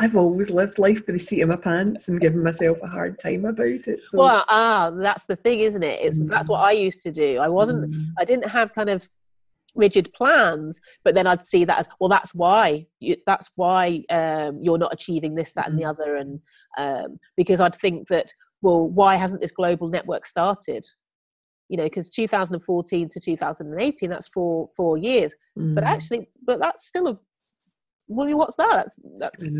I've 0.00 0.16
always 0.16 0.50
lived 0.50 0.78
life 0.78 1.04
by 1.06 1.12
the 1.12 1.18
seat 1.18 1.40
of 1.40 1.48
my 1.48 1.56
pants 1.56 2.08
and 2.08 2.20
given 2.20 2.42
myself 2.42 2.78
a 2.82 2.86
hard 2.86 3.18
time 3.18 3.44
about 3.44 3.66
it. 3.66 4.04
So. 4.04 4.18
Well, 4.18 4.44
ah, 4.48 4.92
that's 4.94 5.26
the 5.26 5.34
thing, 5.34 5.60
isn't 5.60 5.82
it? 5.82 6.00
It's 6.00 6.18
mm. 6.18 6.28
that's 6.28 6.48
what 6.48 6.60
I 6.60 6.72
used 6.72 7.02
to 7.02 7.10
do. 7.10 7.38
I 7.38 7.48
wasn't. 7.48 7.92
Mm. 7.92 8.06
I 8.18 8.24
didn't 8.24 8.48
have 8.48 8.72
kind 8.74 8.90
of 8.90 9.08
rigid 9.74 10.12
plans 10.12 10.78
but 11.04 11.14
then 11.14 11.26
i'd 11.26 11.44
see 11.44 11.64
that 11.64 11.78
as 11.78 11.88
well 11.98 12.08
that's 12.08 12.34
why 12.34 12.84
you, 13.00 13.16
that's 13.26 13.50
why 13.56 14.02
um, 14.10 14.58
you're 14.62 14.78
not 14.78 14.92
achieving 14.92 15.34
this 15.34 15.52
that 15.54 15.68
and 15.68 15.78
the 15.78 15.84
mm. 15.84 15.90
other 15.90 16.16
and 16.16 16.38
um, 16.78 17.18
because 17.36 17.60
i'd 17.60 17.74
think 17.74 18.08
that 18.08 18.32
well 18.60 18.88
why 18.88 19.16
hasn't 19.16 19.40
this 19.40 19.52
global 19.52 19.88
network 19.88 20.26
started? 20.26 20.84
You 21.68 21.78
know 21.78 21.84
because 21.84 22.10
2014 22.10 23.08
to 23.08 23.20
2018 23.20 24.10
that's 24.10 24.28
four 24.28 24.68
four 24.76 24.98
years. 24.98 25.34
Mm. 25.58 25.74
but 25.74 25.84
actually 25.84 26.28
but 26.46 26.58
that's 26.58 26.86
still 26.86 27.08
a 27.08 27.16
well 28.08 28.36
what's 28.36 28.56
that? 28.56 28.70
That's 28.72 28.96
that's 29.18 29.56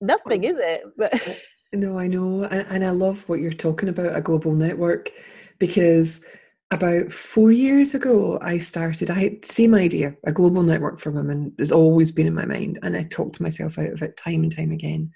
nothing 0.00 0.44
is 0.44 0.58
it? 0.58 0.82
But 0.96 1.40
no 1.74 1.98
i 1.98 2.06
know 2.06 2.44
and, 2.44 2.66
and 2.70 2.84
i 2.84 2.88
love 2.88 3.28
what 3.28 3.40
you're 3.40 3.52
talking 3.52 3.90
about 3.90 4.16
a 4.16 4.22
global 4.22 4.52
network 4.52 5.10
because 5.58 6.24
about 6.70 7.12
four 7.12 7.50
years 7.50 7.94
ago, 7.94 8.38
I 8.42 8.58
started, 8.58 9.10
I 9.10 9.14
had 9.14 9.44
same 9.44 9.74
idea, 9.74 10.14
a 10.26 10.32
global 10.32 10.62
network 10.62 11.00
for 11.00 11.10
women 11.10 11.54
has 11.58 11.72
always 11.72 12.12
been 12.12 12.26
in 12.26 12.34
my 12.34 12.44
mind. 12.44 12.78
And 12.82 12.96
I 12.96 13.04
talked 13.04 13.40
myself 13.40 13.78
out 13.78 13.92
of 13.92 14.02
it 14.02 14.16
time 14.16 14.42
and 14.42 14.54
time 14.54 14.72
again. 14.72 15.10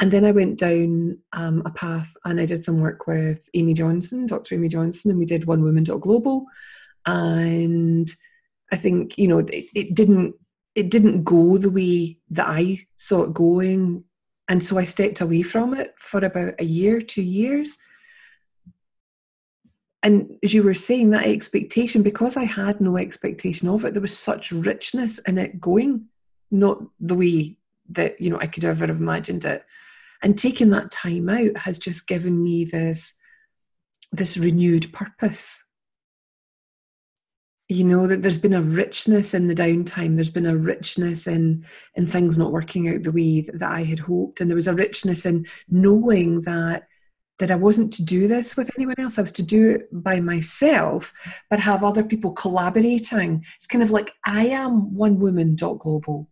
And 0.00 0.10
then 0.10 0.24
I 0.24 0.32
went 0.32 0.58
down 0.58 1.18
um, 1.32 1.62
a 1.64 1.70
path 1.70 2.14
and 2.24 2.40
I 2.40 2.46
did 2.46 2.62
some 2.64 2.80
work 2.80 3.06
with 3.06 3.48
Amy 3.54 3.72
Johnson, 3.72 4.26
Dr. 4.26 4.56
Amy 4.56 4.68
Johnson, 4.68 5.10
and 5.10 5.18
we 5.18 5.24
did 5.24 5.46
One 5.46 5.62
Woman 5.62 5.84
Global. 5.84 6.44
And 7.06 8.10
I 8.72 8.76
think, 8.76 9.16
you 9.16 9.28
know, 9.28 9.38
it, 9.38 9.66
it 9.74 9.94
didn't 9.94 10.34
it 10.74 10.90
didn't 10.90 11.22
go 11.22 11.56
the 11.56 11.70
way 11.70 12.18
that 12.30 12.48
I 12.48 12.78
saw 12.96 13.22
it 13.22 13.32
going. 13.32 14.02
And 14.48 14.62
so 14.62 14.76
I 14.76 14.82
stepped 14.82 15.20
away 15.20 15.42
from 15.42 15.72
it 15.72 15.94
for 15.98 16.24
about 16.24 16.54
a 16.58 16.64
year, 16.64 17.00
two 17.00 17.22
years 17.22 17.78
and 20.04 20.30
as 20.44 20.54
you 20.54 20.62
were 20.62 20.74
saying 20.74 21.10
that 21.10 21.26
expectation 21.26 22.02
because 22.02 22.36
i 22.36 22.44
had 22.44 22.80
no 22.80 22.96
expectation 22.96 23.68
of 23.68 23.84
it 23.84 23.92
there 23.92 24.00
was 24.02 24.16
such 24.16 24.52
richness 24.52 25.18
in 25.20 25.38
it 25.38 25.60
going 25.60 26.06
not 26.52 26.80
the 27.00 27.16
way 27.16 27.56
that 27.90 28.20
you 28.20 28.30
know 28.30 28.38
i 28.38 28.46
could 28.46 28.64
ever 28.64 28.86
have 28.86 29.00
imagined 29.00 29.44
it. 29.44 29.64
And 30.22 30.38
taking 30.38 30.70
that 30.70 30.90
time 30.90 31.28
out 31.28 31.56
has 31.58 31.78
just 31.78 32.06
given 32.06 32.42
me 32.42 32.64
this 32.64 33.14
this 34.12 34.38
renewed 34.38 34.92
purpose. 34.92 35.62
You 37.68 37.84
know 37.84 38.06
that 38.06 38.22
there's 38.22 38.38
been 38.38 38.54
a 38.54 38.62
richness 38.62 39.34
in 39.34 39.48
the 39.48 39.54
downtime. 39.54 40.14
There's 40.14 40.30
been 40.30 40.46
a 40.46 40.56
richness 40.56 41.26
in 41.26 41.66
in 41.94 42.06
things 42.06 42.38
not 42.38 42.52
working 42.52 42.88
out 42.88 43.02
the 43.02 43.12
way 43.12 43.42
that, 43.42 43.58
that 43.58 43.72
i 43.72 43.82
had 43.82 43.98
hoped. 43.98 44.40
And 44.40 44.50
there 44.50 44.54
was 44.54 44.68
a 44.68 44.74
richness 44.74 45.26
in 45.26 45.46
knowing 45.68 46.42
that 46.42 46.88
that 47.38 47.50
I 47.50 47.56
wasn't 47.56 47.92
to 47.94 48.04
do 48.04 48.28
this 48.28 48.56
with 48.56 48.70
anyone 48.76 48.98
else. 48.98 49.18
I 49.18 49.22
was 49.22 49.32
to 49.32 49.42
do 49.42 49.70
it 49.70 49.88
by 49.92 50.20
myself, 50.20 51.12
but 51.50 51.58
have 51.58 51.82
other 51.82 52.04
people 52.04 52.32
collaborating. 52.32 53.44
It's 53.56 53.66
kind 53.66 53.82
of 53.82 53.90
like 53.90 54.12
I 54.24 54.46
am 54.46 54.94
one 54.94 55.18
woman 55.18 55.56
dot 55.56 55.78
global, 55.78 56.28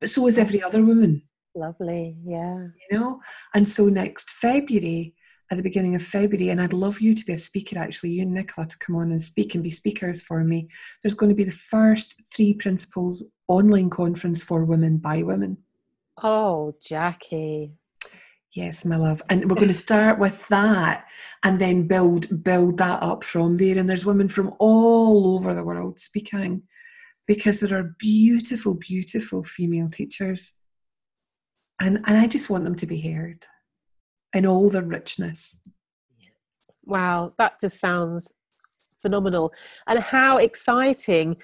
but 0.00 0.10
so 0.10 0.26
is 0.26 0.38
every 0.38 0.62
other 0.62 0.84
woman. 0.84 1.22
Lovely, 1.54 2.16
yeah. 2.24 2.66
You 2.90 2.98
know, 2.98 3.20
and 3.54 3.66
so 3.66 3.88
next 3.88 4.30
February, 4.30 5.14
at 5.50 5.56
the 5.56 5.62
beginning 5.62 5.94
of 5.94 6.02
February, 6.02 6.48
and 6.48 6.60
I'd 6.60 6.72
love 6.72 7.00
you 7.00 7.14
to 7.14 7.24
be 7.24 7.34
a 7.34 7.38
speaker 7.38 7.78
actually, 7.78 8.10
you 8.10 8.22
and 8.22 8.32
Nicola 8.32 8.66
to 8.66 8.78
come 8.78 8.96
on 8.96 9.10
and 9.10 9.20
speak 9.20 9.54
and 9.54 9.62
be 9.62 9.70
speakers 9.70 10.22
for 10.22 10.42
me. 10.42 10.68
There's 11.02 11.14
going 11.14 11.28
to 11.28 11.36
be 11.36 11.44
the 11.44 11.52
first 11.52 12.20
three 12.34 12.54
principles 12.54 13.32
online 13.46 13.90
conference 13.90 14.42
for 14.42 14.64
women 14.64 14.96
by 14.96 15.22
women. 15.22 15.58
Oh, 16.22 16.74
Jacquie, 16.84 17.72
Yes, 18.54 18.84
my 18.84 18.96
love. 18.96 19.20
And 19.28 19.50
we're 19.50 19.56
going 19.56 19.66
to 19.66 19.74
start 19.74 20.20
with 20.20 20.46
that 20.46 21.06
and 21.42 21.58
then 21.58 21.88
build 21.88 22.44
build 22.44 22.78
that 22.78 23.02
up 23.02 23.24
from 23.24 23.56
there. 23.56 23.76
And 23.76 23.88
there's 23.88 24.06
women 24.06 24.28
from 24.28 24.54
all 24.60 25.34
over 25.36 25.54
the 25.54 25.64
world 25.64 25.98
speaking 25.98 26.62
because 27.26 27.60
there 27.60 27.76
are 27.76 27.94
beautiful, 27.98 28.74
beautiful 28.74 29.42
female 29.42 29.88
teachers. 29.88 30.56
And 31.80 31.98
and 32.06 32.16
I 32.16 32.28
just 32.28 32.48
want 32.48 32.62
them 32.62 32.76
to 32.76 32.86
be 32.86 33.00
heard 33.00 33.44
in 34.32 34.46
all 34.46 34.70
their 34.70 34.82
richness. 34.82 35.68
Wow, 36.84 37.32
that 37.38 37.60
just 37.60 37.80
sounds 37.80 38.34
phenomenal. 39.02 39.52
And 39.88 39.98
how 39.98 40.36
exciting 40.36 41.36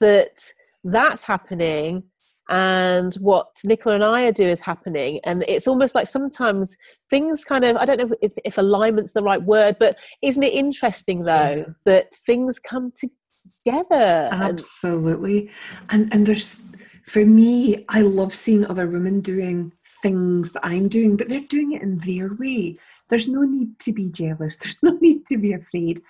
that 0.00 0.52
that's 0.82 1.24
happening 1.24 2.04
and 2.48 3.14
what 3.14 3.48
Nicola 3.64 3.94
and 3.94 4.04
I 4.04 4.30
do 4.30 4.48
is 4.48 4.60
happening. 4.60 5.20
And 5.24 5.44
it's 5.48 5.66
almost 5.66 5.94
like 5.94 6.06
sometimes 6.06 6.76
things 7.08 7.44
kind 7.44 7.64
of, 7.64 7.76
I 7.76 7.84
don't 7.84 7.98
know 7.98 8.16
if, 8.20 8.32
if 8.44 8.58
alignment's 8.58 9.12
the 9.12 9.22
right 9.22 9.42
word, 9.42 9.76
but 9.78 9.96
isn't 10.22 10.42
it 10.42 10.52
interesting 10.52 11.20
though 11.20 11.56
yeah. 11.56 11.64
that 11.86 12.12
things 12.26 12.58
come 12.58 12.92
together? 12.92 14.28
Absolutely. 14.30 15.50
And, 15.88 16.12
and 16.12 16.26
there's, 16.26 16.64
for 17.04 17.24
me, 17.24 17.84
I 17.88 18.02
love 18.02 18.34
seeing 18.34 18.66
other 18.66 18.88
women 18.88 19.20
doing 19.20 19.72
things 20.02 20.52
that 20.52 20.64
I'm 20.64 20.88
doing, 20.88 21.16
but 21.16 21.30
they're 21.30 21.40
doing 21.40 21.72
it 21.72 21.82
in 21.82 21.98
their 21.98 22.34
way. 22.34 22.76
There's 23.08 23.28
no 23.28 23.42
need 23.42 23.78
to 23.80 23.92
be 23.92 24.08
jealous. 24.10 24.56
There's 24.62 24.76
no 24.82 24.92
need 25.00 25.26
to 25.26 25.38
be 25.38 25.54
afraid. 25.54 26.00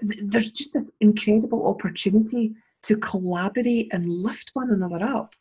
There's 0.00 0.50
just 0.50 0.72
this 0.72 0.90
incredible 1.00 1.66
opportunity 1.66 2.54
to 2.84 2.96
collaborate 2.96 3.88
and 3.92 4.06
lift 4.06 4.50
one 4.54 4.70
another 4.70 5.02
up 5.02 5.34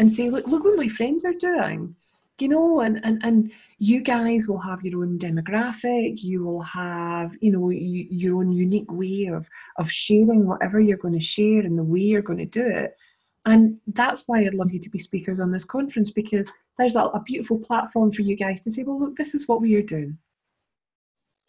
and 0.00 0.10
say, 0.10 0.30
look, 0.30 0.46
look 0.48 0.64
what 0.64 0.78
my 0.78 0.88
friends 0.88 1.24
are 1.26 1.34
doing. 1.34 1.94
You 2.38 2.48
know, 2.48 2.80
and, 2.80 3.04
and, 3.04 3.22
and 3.22 3.52
you 3.78 4.02
guys 4.02 4.48
will 4.48 4.58
have 4.60 4.82
your 4.82 5.02
own 5.02 5.18
demographic, 5.18 6.22
you 6.22 6.42
will 6.42 6.62
have, 6.62 7.36
you 7.42 7.52
know, 7.52 7.68
you, 7.68 8.06
your 8.10 8.38
own 8.38 8.50
unique 8.50 8.90
way 8.90 9.26
of, 9.26 9.46
of 9.76 9.90
sharing 9.90 10.46
whatever 10.46 10.80
you're 10.80 10.96
going 10.96 11.12
to 11.12 11.20
share 11.20 11.60
and 11.60 11.78
the 11.78 11.84
way 11.84 12.00
you're 12.00 12.22
going 12.22 12.38
to 12.38 12.46
do 12.46 12.66
it. 12.66 12.96
And 13.44 13.78
that's 13.88 14.24
why 14.26 14.38
I'd 14.40 14.54
love 14.54 14.72
you 14.72 14.80
to 14.80 14.88
be 14.88 14.98
speakers 14.98 15.38
on 15.38 15.52
this 15.52 15.64
conference 15.64 16.10
because 16.10 16.50
there's 16.78 16.96
a, 16.96 17.04
a 17.04 17.22
beautiful 17.22 17.58
platform 17.58 18.10
for 18.10 18.22
you 18.22 18.36
guys 18.36 18.62
to 18.62 18.70
say, 18.70 18.84
well, 18.84 18.98
look, 18.98 19.16
this 19.16 19.34
is 19.34 19.46
what 19.46 19.60
we 19.60 19.74
are 19.74 19.82
doing. 19.82 20.16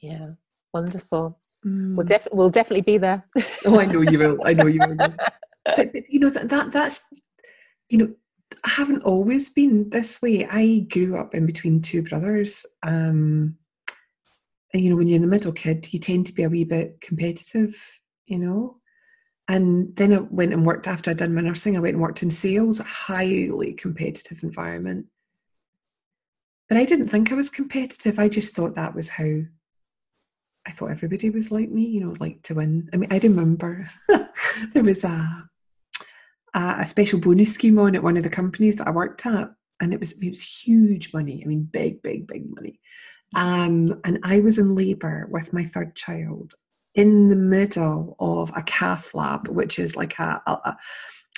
Yeah, 0.01 0.31
wonderful. 0.74 1.38
Mm. 1.65 1.96
We'll, 1.96 2.05
def- 2.05 2.27
we'll 2.34 2.50
definitely 2.50 2.81
be 2.81 2.98
there. 2.98 3.24
oh, 3.65 3.79
I 3.79 3.86
know 3.86 4.01
you 4.01 4.20
will. 4.20 4.39
I 4.43 4.51
know 4.51 4.67
you 4.67 4.81
will. 4.86 4.96
but, 4.98 5.15
but, 5.65 6.10
you 6.10 6.20
know 6.20 6.29
that, 6.29 6.50
that 6.50 6.72
that's 6.74 7.01
you 7.89 7.98
know 7.98 8.13
I 8.63 8.70
haven't 8.70 9.03
always 9.03 9.50
been 9.50 9.89
this 9.89 10.22
way. 10.22 10.46
I 10.50 10.86
grew 10.89 11.17
up 11.17 11.34
in 11.34 11.46
between 11.46 11.81
two 11.81 12.03
brothers. 12.03 12.65
Um, 12.84 13.58
and 14.74 14.84
you 14.84 14.89
know, 14.89 14.96
when 14.96 15.08
you're 15.08 15.17
in 15.17 15.22
the 15.22 15.27
middle 15.27 15.51
kid, 15.51 15.91
you 15.91 16.00
tend 16.00 16.27
to 16.27 16.34
be 16.34 16.43
a 16.43 16.50
wee 16.50 16.63
bit 16.63 17.01
competitive, 17.01 17.75
you 18.25 18.39
know. 18.39 18.77
And 19.48 19.96
then 19.96 20.13
I 20.13 20.20
went 20.20 20.53
and 20.53 20.65
worked 20.65 20.88
after 20.88 21.12
I'd 21.12 21.17
done 21.17 21.34
my 21.34 21.41
nursing. 21.41 21.75
I 21.75 21.79
went 21.79 21.96
and 21.96 22.01
worked 22.01 22.24
in 22.24 22.29
sales, 22.29 22.79
a 22.79 22.84
highly 22.84 23.74
competitive 23.74 24.43
environment. 24.43 25.08
But 26.70 26.77
I 26.77 26.86
didn't 26.86 27.10
think 27.10 27.31
I 27.31 27.36
was 27.36 27.50
competitive. 27.50 28.17
I 28.17 28.29
just 28.29 28.55
thought 28.55 28.75
that 28.75 28.96
was 28.96 29.10
how 29.10 29.41
I 30.65 30.72
thought 30.72 30.91
everybody 30.91 31.29
was 31.29 31.51
like 31.51 31.70
me, 31.70 31.84
you 31.84 32.00
know, 32.01 32.15
like 32.20 32.43
to 32.43 32.55
win. 32.55 32.89
I 32.93 32.98
mean, 32.98 33.12
I 33.12 33.17
remember 33.17 33.86
there 34.74 34.84
was 34.84 35.03
a 35.03 35.50
a 36.53 36.86
special 36.86 37.20
bonus 37.20 37.53
scheme 37.53 37.79
on 37.79 37.96
at 37.96 38.03
one 38.03 38.17
of 38.17 38.24
the 38.24 38.29
companies 38.29 38.75
that 38.77 38.88
I 38.88 38.91
worked 38.91 39.25
at, 39.25 39.51
and 39.79 39.93
it 39.93 40.00
was 40.00 40.13
it 40.13 40.29
was 40.29 40.43
huge 40.43 41.13
money. 41.13 41.41
I 41.43 41.48
mean, 41.48 41.70
big, 41.72 42.01
big, 42.01 42.27
big 42.27 42.53
money. 42.55 42.79
Um, 43.36 44.01
and 44.03 44.20
I 44.24 44.39
was 44.39 44.58
in 44.58 44.75
labour 44.75 45.27
with 45.31 45.53
my 45.53 45.63
third 45.63 45.96
child 45.96 46.53
in 46.96 47.29
the 47.29 47.36
middle 47.36 48.15
of 48.20 48.51
a 48.55 48.63
cath 48.63 49.13
lab, 49.13 49.48
which 49.48 49.79
is 49.79 49.96
like 49.96 50.20
a, 50.20 50.41
a, 50.46 50.75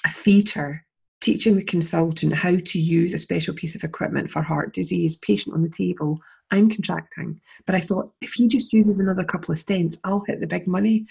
a 0.06 0.10
theatre 0.10 0.86
teaching 1.22 1.56
the 1.56 1.64
consultant 1.64 2.36
how 2.36 2.58
to 2.66 2.80
use 2.80 3.14
a 3.14 3.20
special 3.20 3.54
piece 3.54 3.76
of 3.76 3.84
equipment 3.84 4.30
for 4.30 4.42
heart 4.42 4.74
disease, 4.74 5.16
patient 5.18 5.56
on 5.56 5.62
the 5.62 5.70
table. 5.70 6.20
I'm 6.52 6.70
contracting. 6.70 7.40
But 7.66 7.76
I 7.76 7.80
thought 7.80 8.12
if 8.22 8.34
he 8.34 8.48
just 8.48 8.74
uses 8.74 9.00
another 9.00 9.24
couple 9.24 9.52
of 9.52 9.58
stents, 9.58 9.98
I'll 10.04 10.24
hit 10.28 10.42
the 10.42 10.48
big 10.48 10.68
money. 10.68 11.06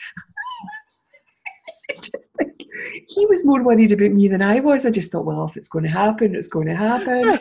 just 1.94 2.30
he 3.06 3.26
was 3.26 3.44
more 3.44 3.62
worried 3.62 3.92
about 3.92 4.12
me 4.12 4.28
than 4.28 4.42
I 4.42 4.60
was. 4.60 4.86
I 4.86 4.90
just 4.90 5.10
thought, 5.10 5.24
well, 5.24 5.46
if 5.46 5.56
it's 5.56 5.68
going 5.68 5.84
to 5.84 5.90
happen, 5.90 6.34
it's 6.34 6.48
going 6.48 6.68
to 6.68 6.76
happen. 6.76 7.38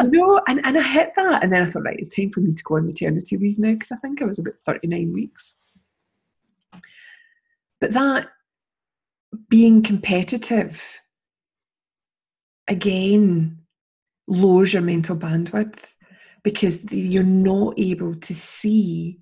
you 0.00 0.10
know, 0.10 0.40
and, 0.48 0.60
and 0.64 0.76
I 0.76 0.82
hit 0.82 1.10
that. 1.16 1.42
And 1.42 1.52
then 1.52 1.62
I 1.62 1.66
thought, 1.66 1.84
right, 1.84 1.98
it's 1.98 2.14
time 2.14 2.30
for 2.30 2.40
me 2.40 2.52
to 2.52 2.62
go 2.64 2.76
on 2.76 2.86
maternity 2.86 3.36
leave 3.36 3.58
now 3.58 3.72
because 3.72 3.92
I 3.92 3.96
think 3.96 4.20
I 4.20 4.24
was 4.24 4.38
about 4.38 4.54
39 4.66 5.12
weeks. 5.12 5.54
But 7.80 7.92
that 7.92 8.28
being 9.48 9.82
competitive 9.82 11.00
again 12.68 13.58
lowers 14.26 14.72
your 14.72 14.82
mental 14.82 15.16
bandwidth 15.16 15.94
because 16.42 16.90
you're 16.92 17.22
not 17.22 17.74
able 17.78 18.14
to 18.14 18.34
see 18.34 19.18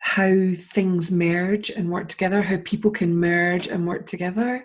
how 0.00 0.52
things 0.54 1.12
merge 1.12 1.70
and 1.70 1.90
work 1.90 2.08
together, 2.08 2.42
how 2.42 2.56
people 2.64 2.90
can 2.90 3.14
merge 3.14 3.68
and 3.68 3.86
work 3.86 4.06
together. 4.06 4.64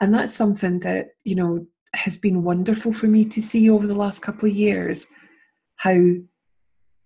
And 0.00 0.12
that's 0.12 0.34
something 0.34 0.80
that, 0.80 1.10
you 1.24 1.36
know, 1.36 1.66
has 1.94 2.16
been 2.16 2.42
wonderful 2.42 2.92
for 2.92 3.06
me 3.06 3.24
to 3.26 3.40
see 3.40 3.70
over 3.70 3.86
the 3.86 3.94
last 3.94 4.20
couple 4.20 4.48
of 4.48 4.54
years 4.54 5.06
how 5.76 5.98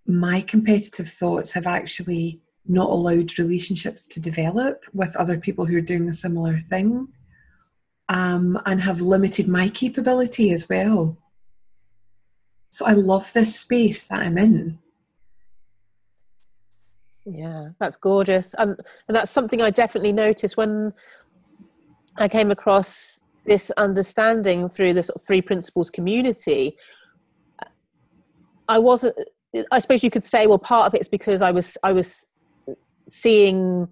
my 0.07 0.41
competitive 0.41 1.09
thoughts 1.09 1.53
have 1.53 1.67
actually 1.67 2.41
not 2.67 2.89
allowed 2.89 3.39
relationships 3.39 4.07
to 4.07 4.21
develop 4.21 4.85
with 4.93 5.15
other 5.17 5.39
people 5.39 5.67
who 5.67 5.77
are 5.77 5.83
doing 5.83 6.09
a 6.09 6.13
similar 6.13 6.59
thing 6.59 7.09
um, 8.09 8.61
and 8.67 8.81
have 8.81 9.01
limited 9.01 9.49
my 9.49 9.69
capability 9.69 10.51
as 10.51 10.69
well. 10.69 11.19
So 12.71 12.87
I 12.87 12.93
love 12.93 13.33
this 13.33 13.59
space 13.59 14.05
that 14.05 14.21
I'm 14.21 14.39
in 14.39 14.79
yeah, 17.27 17.71
that's 17.81 17.97
gorgeous. 17.97 18.55
And, 18.55 18.79
and 19.09 19.17
that's 19.17 19.31
something 19.31 19.61
I 19.61 19.71
definitely 19.71 20.13
noticed 20.13 20.57
when 20.57 20.93
I 22.17 22.29
came 22.29 22.51
across 22.51 23.21
this 23.45 23.71
understanding 23.77 24.69
through 24.69 24.95
the 24.95 25.03
sort 25.03 25.17
of 25.17 25.23
three 25.27 25.43
principles 25.43 25.91
community. 25.91 26.77
I 28.69 28.79
wasn't, 28.79 29.17
I 29.71 29.79
suppose 29.81 30.03
you 30.05 30.11
could 30.11 30.25
say, 30.25 30.47
well, 30.47 30.59
part 30.59 30.87
of 30.87 30.95
it's 30.95 31.09
because 31.09 31.43
I 31.43 31.51
was, 31.51 31.77
I 31.83 31.93
was 31.93 32.29
seeing 33.09 33.89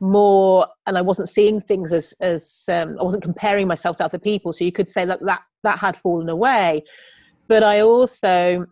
more 0.00 0.68
and 0.86 0.96
I 0.96 1.02
wasn't 1.02 1.28
seeing 1.28 1.60
things 1.60 1.92
as, 1.92 2.14
as 2.20 2.64
um, 2.68 2.96
I 3.00 3.02
wasn't 3.02 3.24
comparing 3.24 3.66
myself 3.66 3.96
to 3.96 4.04
other 4.04 4.18
people. 4.18 4.52
So 4.52 4.64
you 4.64 4.72
could 4.72 4.90
say 4.90 5.04
that 5.04 5.24
that, 5.24 5.42
that 5.62 5.78
had 5.78 5.96
fallen 5.96 6.28
away. 6.28 6.84
But 7.48 7.64
I 7.64 7.80
also 7.80 8.66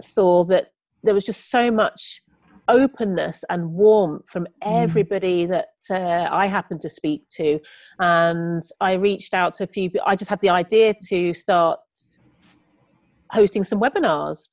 saw 0.00 0.44
that 0.44 0.72
there 1.04 1.14
was 1.14 1.24
just 1.24 1.50
so 1.50 1.70
much 1.70 2.20
openness 2.68 3.44
and 3.50 3.72
warmth 3.72 4.28
from 4.28 4.44
mm. 4.44 4.48
everybody 4.62 5.46
that 5.46 5.68
uh, 5.90 6.28
I 6.30 6.46
happened 6.46 6.80
to 6.82 6.88
speak 6.88 7.28
to. 7.36 7.58
And 7.98 8.62
I 8.80 8.94
reached 8.94 9.34
out 9.34 9.54
to 9.54 9.64
a 9.64 9.66
few, 9.66 9.90
I 10.06 10.16
just 10.16 10.30
had 10.30 10.40
the 10.40 10.50
idea 10.50 10.94
to 11.08 11.34
start 11.34 11.80
hosting 13.30 13.64
some 13.64 13.80
webinars. 13.80 14.48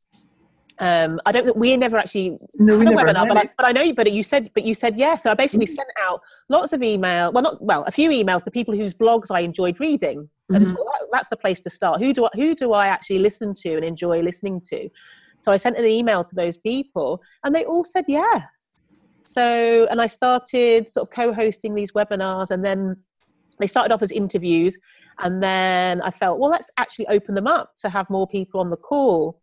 Um, 0.81 1.19
I 1.25 1.33
don't 1.33 1.43
think 1.43 1.57
we 1.57 1.75
never 1.75 1.97
actually 1.97 2.37
no, 2.55 2.79
had 2.79 2.87
a 2.87 2.91
webinar, 2.91 3.27
but 3.27 3.35
I, 3.35 3.49
but 3.57 3.67
I 3.67 3.73
know 3.73 3.81
you. 3.81 3.93
But 3.93 4.09
you 4.13 4.23
said, 4.23 4.49
but 4.53 4.63
you 4.63 4.73
said 4.73 4.97
yes. 4.97 5.23
So 5.23 5.31
I 5.31 5.33
basically 5.33 5.65
mm-hmm. 5.65 5.75
sent 5.75 5.89
out 6.01 6.21
lots 6.47 6.71
of 6.71 6.81
email. 6.81 7.33
Well, 7.33 7.43
not 7.43 7.57
well, 7.59 7.83
a 7.83 7.91
few 7.91 8.09
emails 8.09 8.45
to 8.45 8.51
people 8.51 8.73
whose 8.73 8.93
blogs 8.93 9.25
I 9.29 9.41
enjoyed 9.41 9.77
reading. 9.81 10.29
Mm-hmm. 10.49 10.67
And 10.67 10.77
that's 11.11 11.27
the 11.27 11.35
place 11.35 11.59
to 11.61 11.69
start. 11.69 11.99
Who 11.99 12.13
do 12.13 12.25
I, 12.25 12.29
who 12.33 12.55
do 12.55 12.71
I 12.71 12.87
actually 12.87 13.19
listen 13.19 13.53
to 13.55 13.75
and 13.75 13.83
enjoy 13.83 14.21
listening 14.21 14.61
to? 14.69 14.89
So 15.41 15.51
I 15.51 15.57
sent 15.57 15.77
an 15.77 15.85
email 15.85 16.23
to 16.23 16.35
those 16.35 16.57
people 16.57 17.21
and 17.43 17.55
they 17.55 17.65
all 17.65 17.83
said 17.83 18.05
yes. 18.07 18.81
So, 19.23 19.87
and 19.91 20.01
I 20.01 20.07
started 20.07 20.87
sort 20.87 21.07
of 21.07 21.13
co 21.13 21.33
hosting 21.33 21.75
these 21.75 21.91
webinars 21.91 22.51
and 22.51 22.65
then 22.65 22.97
they 23.59 23.67
started 23.67 23.93
off 23.93 24.01
as 24.01 24.11
interviews. 24.11 24.77
And 25.19 25.43
then 25.43 26.01
I 26.01 26.11
felt, 26.11 26.39
well, 26.39 26.49
let's 26.49 26.71
actually 26.77 27.07
open 27.07 27.35
them 27.35 27.45
up 27.45 27.73
to 27.81 27.89
have 27.89 28.09
more 28.09 28.27
people 28.27 28.59
on 28.59 28.69
the 28.69 28.77
call. 28.77 29.39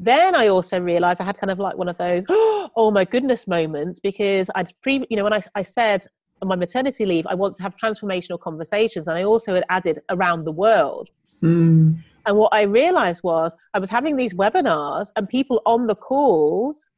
Then 0.00 0.34
I 0.34 0.48
also 0.48 0.80
realized 0.80 1.20
I 1.20 1.24
had 1.24 1.38
kind 1.38 1.50
of 1.50 1.58
like 1.58 1.76
one 1.76 1.88
of 1.88 1.96
those, 1.98 2.24
oh 2.28 2.90
my 2.92 3.04
goodness 3.04 3.46
moments 3.46 4.00
because 4.00 4.50
I'd 4.54 4.72
pre, 4.82 5.06
you 5.08 5.16
know, 5.16 5.24
when 5.24 5.32
I, 5.32 5.42
I 5.54 5.62
said 5.62 6.04
on 6.42 6.48
my 6.48 6.56
maternity 6.56 7.06
leave, 7.06 7.26
I 7.26 7.34
want 7.34 7.54
to 7.56 7.62
have 7.62 7.76
transformational 7.76 8.40
conversations. 8.40 9.06
And 9.06 9.16
I 9.16 9.24
also 9.24 9.54
had 9.54 9.64
added 9.68 10.00
around 10.08 10.44
the 10.44 10.52
world. 10.52 11.10
Mm. 11.42 12.02
And 12.26 12.36
what 12.36 12.54
I 12.54 12.62
realized 12.62 13.22
was 13.22 13.54
I 13.74 13.78
was 13.78 13.90
having 13.90 14.16
these 14.16 14.34
webinars 14.34 15.08
and 15.16 15.28
people 15.28 15.60
on 15.66 15.86
the 15.86 15.94
calls 15.94 16.90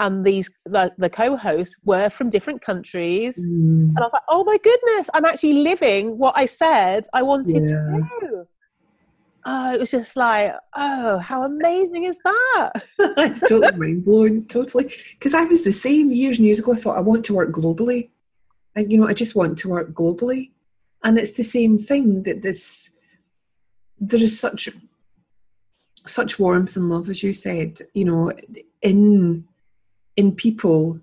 and 0.00 0.24
these 0.24 0.50
the, 0.64 0.92
the 0.98 1.10
co-hosts 1.10 1.76
were 1.84 2.08
from 2.10 2.30
different 2.30 2.60
countries. 2.60 3.38
Mm. 3.38 3.90
and 3.90 3.98
i 3.98 4.02
was 4.02 4.10
like 4.12 4.22
oh 4.28 4.44
my 4.44 4.58
goodness 4.58 5.10
i'm 5.14 5.24
actually 5.24 5.52
living 5.52 6.18
what 6.18 6.34
i 6.36 6.46
said 6.46 7.06
i 7.12 7.22
wanted 7.22 7.62
yeah. 7.62 7.68
to 7.68 8.06
do. 8.20 8.46
Oh 9.46 9.72
it 9.72 9.80
was 9.80 9.90
just 9.90 10.16
like 10.16 10.52
oh 10.76 11.18
how 11.18 11.44
amazing 11.44 12.04
is 12.04 12.18
that? 12.24 12.72
It's 12.98 13.40
totally 13.40 13.76
mind 13.76 14.04
blowing 14.04 14.44
totally. 14.46 14.84
Because 15.12 15.34
i 15.34 15.44
was 15.44 15.62
the 15.62 15.72
same 15.72 16.10
years 16.10 16.38
and 16.38 16.46
years 16.46 16.58
ago 16.58 16.72
i 16.72 16.76
thought 16.76 16.98
i 16.98 17.00
want 17.00 17.24
to 17.26 17.34
work 17.34 17.50
globally. 17.50 18.10
And 18.76 18.90
you 18.90 18.98
know 18.98 19.06
i 19.06 19.14
just 19.14 19.34
want 19.34 19.56
to 19.58 19.68
work 19.68 19.92
globally. 19.92 20.50
And 21.04 21.18
it's 21.18 21.32
the 21.32 21.42
same 21.42 21.78
thing 21.78 22.24
that 22.24 22.42
this 22.42 22.90
there 24.00 24.22
is 24.22 24.38
such 24.38 24.68
such 26.06 26.38
warmth 26.38 26.76
and 26.76 26.88
love 26.88 27.08
as 27.10 27.22
you 27.22 27.32
said 27.32 27.78
you 27.92 28.04
know 28.04 28.32
in 28.82 29.44
in 30.16 30.34
people 30.34 30.98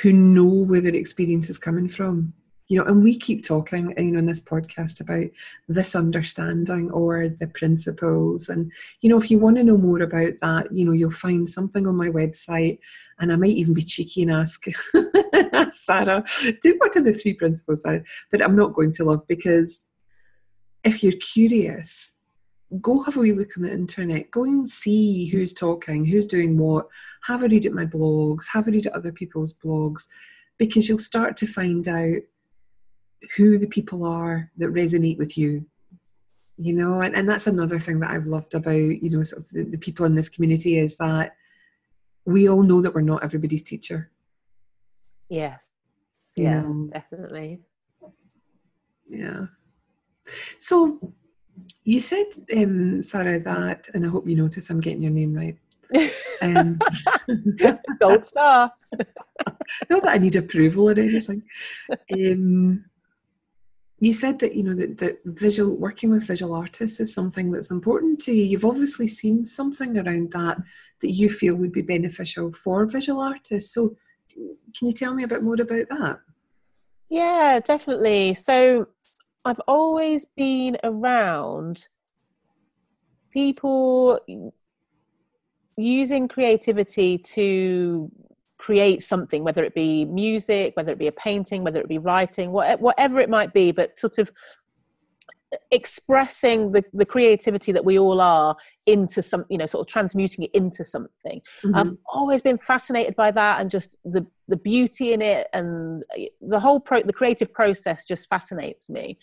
who 0.00 0.12
know 0.12 0.44
where 0.44 0.80
their 0.80 0.94
experience 0.94 1.50
is 1.50 1.58
coming 1.58 1.88
from. 1.88 2.32
You 2.68 2.78
know 2.78 2.84
and 2.84 3.02
we 3.02 3.18
keep 3.18 3.44
talking 3.44 3.92
you 3.98 4.12
know 4.12 4.20
in 4.20 4.26
this 4.26 4.38
podcast 4.38 5.00
about 5.00 5.26
this 5.66 5.96
understanding 5.96 6.88
or 6.92 7.28
the 7.28 7.48
principles. 7.48 8.48
And 8.48 8.70
you 9.00 9.10
know 9.10 9.18
if 9.18 9.28
you 9.28 9.40
want 9.40 9.56
to 9.56 9.64
know 9.64 9.76
more 9.76 10.00
about 10.02 10.34
that 10.40 10.72
you 10.72 10.84
know 10.84 10.92
you'll 10.92 11.10
find 11.10 11.48
something 11.48 11.88
on 11.88 11.96
my 11.96 12.08
website. 12.08 12.78
And 13.18 13.32
i 13.32 13.36
might 13.36 13.50
even 13.50 13.74
be 13.74 13.82
cheeky 13.82 14.22
and 14.22 14.30
ask 14.30 14.64
sarah 15.70 16.24
do 16.62 16.74
what 16.78 16.96
are 16.96 17.02
the 17.02 17.12
three 17.12 17.34
principles 17.34 17.82
sarah 17.82 18.02
but 18.30 18.40
i'm 18.42 18.56
not 18.56 18.72
going 18.72 18.92
to 18.92 19.04
love 19.04 19.20
because 19.28 19.84
if 20.84 21.02
you're 21.02 21.12
curious, 21.14 22.16
go 22.80 23.02
have 23.02 23.16
a 23.16 23.20
wee 23.20 23.32
look 23.32 23.50
on 23.56 23.64
the 23.64 23.72
internet. 23.72 24.30
Go 24.30 24.44
and 24.44 24.66
see 24.66 25.26
who's 25.26 25.52
talking, 25.52 26.04
who's 26.04 26.26
doing 26.26 26.56
what. 26.56 26.86
Have 27.24 27.42
a 27.42 27.48
read 27.48 27.66
at 27.66 27.72
my 27.72 27.84
blogs, 27.84 28.44
have 28.52 28.68
a 28.68 28.70
read 28.70 28.86
at 28.86 28.94
other 28.94 29.12
people's 29.12 29.54
blogs, 29.54 30.08
because 30.58 30.88
you'll 30.88 30.98
start 30.98 31.36
to 31.38 31.46
find 31.46 31.88
out 31.88 32.18
who 33.36 33.58
the 33.58 33.66
people 33.66 34.04
are 34.04 34.50
that 34.56 34.72
resonate 34.72 35.18
with 35.18 35.36
you. 35.36 35.66
You 36.56 36.74
know, 36.74 37.00
and, 37.00 37.16
and 37.16 37.26
that's 37.26 37.46
another 37.46 37.78
thing 37.78 38.00
that 38.00 38.10
I've 38.10 38.26
loved 38.26 38.54
about, 38.54 38.74
you 38.74 39.08
know, 39.08 39.22
sort 39.22 39.42
of 39.42 39.48
the, 39.48 39.64
the 39.64 39.78
people 39.78 40.04
in 40.04 40.14
this 40.14 40.28
community 40.28 40.78
is 40.78 40.98
that 40.98 41.34
we 42.26 42.50
all 42.50 42.62
know 42.62 42.82
that 42.82 42.94
we're 42.94 43.00
not 43.00 43.24
everybody's 43.24 43.62
teacher. 43.62 44.10
Yes. 45.30 45.70
Yeah, 46.36 46.70
definitely. 46.88 47.60
Yeah. 49.08 49.46
So 50.58 51.12
you 51.84 52.00
said, 52.00 52.26
um, 52.56 53.02
Sarah, 53.02 53.40
that, 53.40 53.88
and 53.94 54.04
I 54.04 54.08
hope 54.08 54.28
you 54.28 54.36
notice 54.36 54.70
I'm 54.70 54.80
getting 54.80 55.02
your 55.02 55.12
name 55.12 55.34
right. 55.34 55.56
Um, 56.42 56.78
Gold 58.00 58.24
star. 58.24 58.70
not 59.90 60.02
that 60.02 60.12
I 60.12 60.18
need 60.18 60.36
approval 60.36 60.88
or 60.88 60.92
anything. 60.92 61.42
Um, 62.12 62.84
you 63.98 64.12
said 64.14 64.38
that 64.38 64.54
you 64.54 64.62
know 64.62 64.74
that, 64.74 64.96
that 64.98 65.18
visual 65.24 65.76
working 65.76 66.10
with 66.10 66.26
visual 66.26 66.54
artists 66.54 67.00
is 67.00 67.12
something 67.12 67.50
that's 67.50 67.70
important 67.70 68.20
to 68.20 68.32
you. 68.32 68.44
You've 68.44 68.64
obviously 68.64 69.06
seen 69.06 69.44
something 69.44 69.98
around 69.98 70.32
that 70.32 70.58
that 71.00 71.10
you 71.10 71.28
feel 71.28 71.54
would 71.56 71.72
be 71.72 71.82
beneficial 71.82 72.50
for 72.52 72.86
visual 72.86 73.20
artists. 73.20 73.74
So, 73.74 73.96
can 74.32 74.86
you 74.86 74.92
tell 74.92 75.12
me 75.12 75.24
a 75.24 75.28
bit 75.28 75.42
more 75.42 75.60
about 75.60 75.88
that? 75.90 76.20
Yeah, 77.10 77.60
definitely. 77.60 78.34
So 78.34 78.86
I've 79.44 79.60
always 79.66 80.26
been 80.36 80.76
around 80.84 81.86
people 83.32 84.20
using 85.76 86.28
creativity 86.28 87.16
to 87.18 88.10
create 88.58 89.02
something, 89.02 89.42
whether 89.42 89.64
it 89.64 89.74
be 89.74 90.04
music, 90.04 90.76
whether 90.76 90.92
it 90.92 90.98
be 90.98 91.06
a 91.06 91.12
painting, 91.12 91.64
whether 91.64 91.80
it 91.80 91.88
be 91.88 91.98
writing, 91.98 92.52
whatever 92.52 93.20
it 93.20 93.30
might 93.30 93.54
be, 93.54 93.72
but 93.72 93.96
sort 93.96 94.18
of 94.18 94.30
expressing 95.70 96.72
the, 96.72 96.84
the 96.92 97.04
creativity 97.04 97.72
that 97.72 97.84
we 97.84 97.98
all 97.98 98.20
are 98.20 98.56
into 98.86 99.20
some 99.20 99.44
you 99.48 99.58
know 99.58 99.66
sort 99.66 99.86
of 99.86 99.90
transmuting 99.90 100.44
it 100.44 100.50
into 100.54 100.84
something 100.84 101.40
mm-hmm. 101.64 101.74
i've 101.74 101.96
always 102.12 102.40
been 102.40 102.58
fascinated 102.58 103.16
by 103.16 103.30
that 103.30 103.60
and 103.60 103.70
just 103.70 103.96
the 104.04 104.24
the 104.46 104.56
beauty 104.58 105.12
in 105.12 105.20
it 105.20 105.48
and 105.52 106.04
the 106.40 106.60
whole 106.60 106.78
pro 106.78 107.02
the 107.02 107.12
creative 107.12 107.52
process 107.52 108.04
just 108.04 108.28
fascinates 108.28 108.88
me 108.88 109.18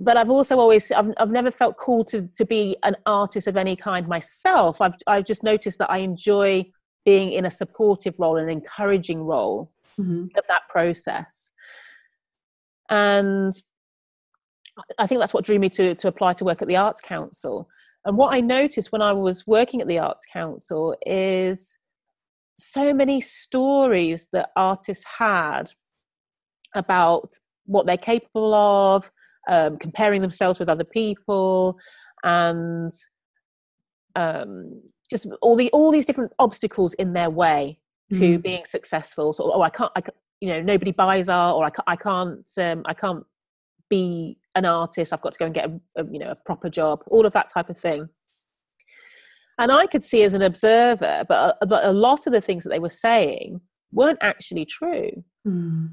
but 0.00 0.16
I've 0.16 0.30
also 0.30 0.58
always 0.58 0.92
I've, 0.92 1.12
I've 1.16 1.30
never 1.30 1.50
felt 1.50 1.76
called 1.76 2.08
to 2.08 2.28
to 2.36 2.44
be 2.44 2.76
an 2.84 2.96
artist 3.06 3.46
of 3.46 3.56
any 3.56 3.74
kind 3.74 4.06
myself. 4.06 4.80
I've 4.80 4.94
I've 5.06 5.24
just 5.24 5.42
noticed 5.42 5.78
that 5.78 5.90
I 5.90 5.98
enjoy 5.98 6.70
being 7.04 7.32
in 7.32 7.46
a 7.46 7.50
supportive 7.50 8.14
role, 8.18 8.36
an 8.36 8.48
encouraging 8.48 9.22
role 9.22 9.68
mm-hmm. 9.98 10.24
of 10.36 10.44
that 10.48 10.68
process. 10.68 11.50
And 12.90 13.52
I 14.98 15.06
think 15.06 15.20
that's 15.20 15.34
what 15.34 15.44
drew 15.44 15.58
me 15.58 15.68
to, 15.70 15.94
to 15.94 16.08
apply 16.08 16.34
to 16.34 16.44
work 16.44 16.62
at 16.62 16.68
the 16.68 16.76
Arts 16.76 17.00
Council. 17.00 17.68
And 18.04 18.16
what 18.16 18.32
I 18.32 18.40
noticed 18.40 18.92
when 18.92 19.02
I 19.02 19.12
was 19.12 19.46
working 19.46 19.80
at 19.80 19.88
the 19.88 19.98
Arts 19.98 20.24
Council 20.24 20.96
is 21.04 21.78
so 22.54 22.94
many 22.94 23.20
stories 23.20 24.28
that 24.32 24.50
artists 24.56 25.04
had 25.04 25.70
about 26.74 27.32
what 27.66 27.86
they're 27.86 27.96
capable 27.96 28.54
of, 28.54 29.10
um, 29.48 29.76
comparing 29.76 30.22
themselves 30.22 30.58
with 30.58 30.68
other 30.68 30.84
people, 30.84 31.78
and 32.24 32.92
um, 34.16 34.80
just 35.10 35.26
all 35.42 35.56
the 35.56 35.70
all 35.72 35.90
these 35.90 36.06
different 36.06 36.32
obstacles 36.38 36.94
in 36.94 37.12
their 37.12 37.30
way 37.30 37.78
to 38.12 38.38
mm. 38.38 38.42
being 38.42 38.64
successful. 38.64 39.32
So, 39.32 39.50
oh, 39.52 39.62
I 39.62 39.70
can't, 39.70 39.92
I, 39.94 40.02
you 40.40 40.48
know, 40.48 40.62
nobody 40.62 40.92
buys 40.92 41.28
art, 41.28 41.56
or 41.56 41.64
I 41.64 41.70
can't, 41.70 41.88
I 41.88 41.96
can't, 41.96 42.52
um, 42.58 42.82
I 42.86 42.94
can't 42.94 43.24
be 43.88 44.38
an 44.58 44.66
artist 44.66 45.12
i've 45.12 45.20
got 45.20 45.32
to 45.32 45.38
go 45.38 45.46
and 45.46 45.54
get 45.54 45.68
a, 45.68 45.80
a, 45.96 46.04
you 46.10 46.18
know 46.18 46.30
a 46.30 46.34
proper 46.44 46.68
job 46.68 47.02
all 47.10 47.24
of 47.24 47.32
that 47.32 47.50
type 47.50 47.70
of 47.70 47.78
thing 47.78 48.08
and 49.58 49.72
i 49.72 49.86
could 49.86 50.04
see 50.04 50.22
as 50.22 50.34
an 50.34 50.42
observer 50.42 51.24
but 51.28 51.56
a, 51.60 51.66
but 51.66 51.84
a 51.84 51.92
lot 51.92 52.26
of 52.26 52.32
the 52.32 52.40
things 52.40 52.64
that 52.64 52.70
they 52.70 52.78
were 52.78 52.88
saying 52.88 53.60
weren't 53.92 54.18
actually 54.20 54.64
true 54.64 55.10
mm. 55.46 55.88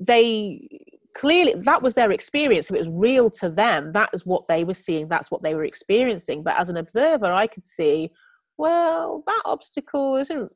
they 0.00 0.68
clearly 1.14 1.54
that 1.54 1.80
was 1.82 1.94
their 1.94 2.10
experience 2.10 2.68
so 2.68 2.74
it 2.74 2.80
was 2.80 2.88
real 2.88 3.30
to 3.30 3.48
them 3.48 3.92
that 3.92 4.10
is 4.12 4.26
what 4.26 4.46
they 4.48 4.64
were 4.64 4.74
seeing 4.74 5.06
that's 5.06 5.30
what 5.30 5.42
they 5.42 5.54
were 5.54 5.64
experiencing 5.64 6.42
but 6.42 6.58
as 6.58 6.68
an 6.68 6.76
observer 6.76 7.32
i 7.32 7.46
could 7.46 7.66
see 7.66 8.10
well 8.58 9.22
that 9.26 9.42
obstacle 9.44 10.16
isn't 10.16 10.48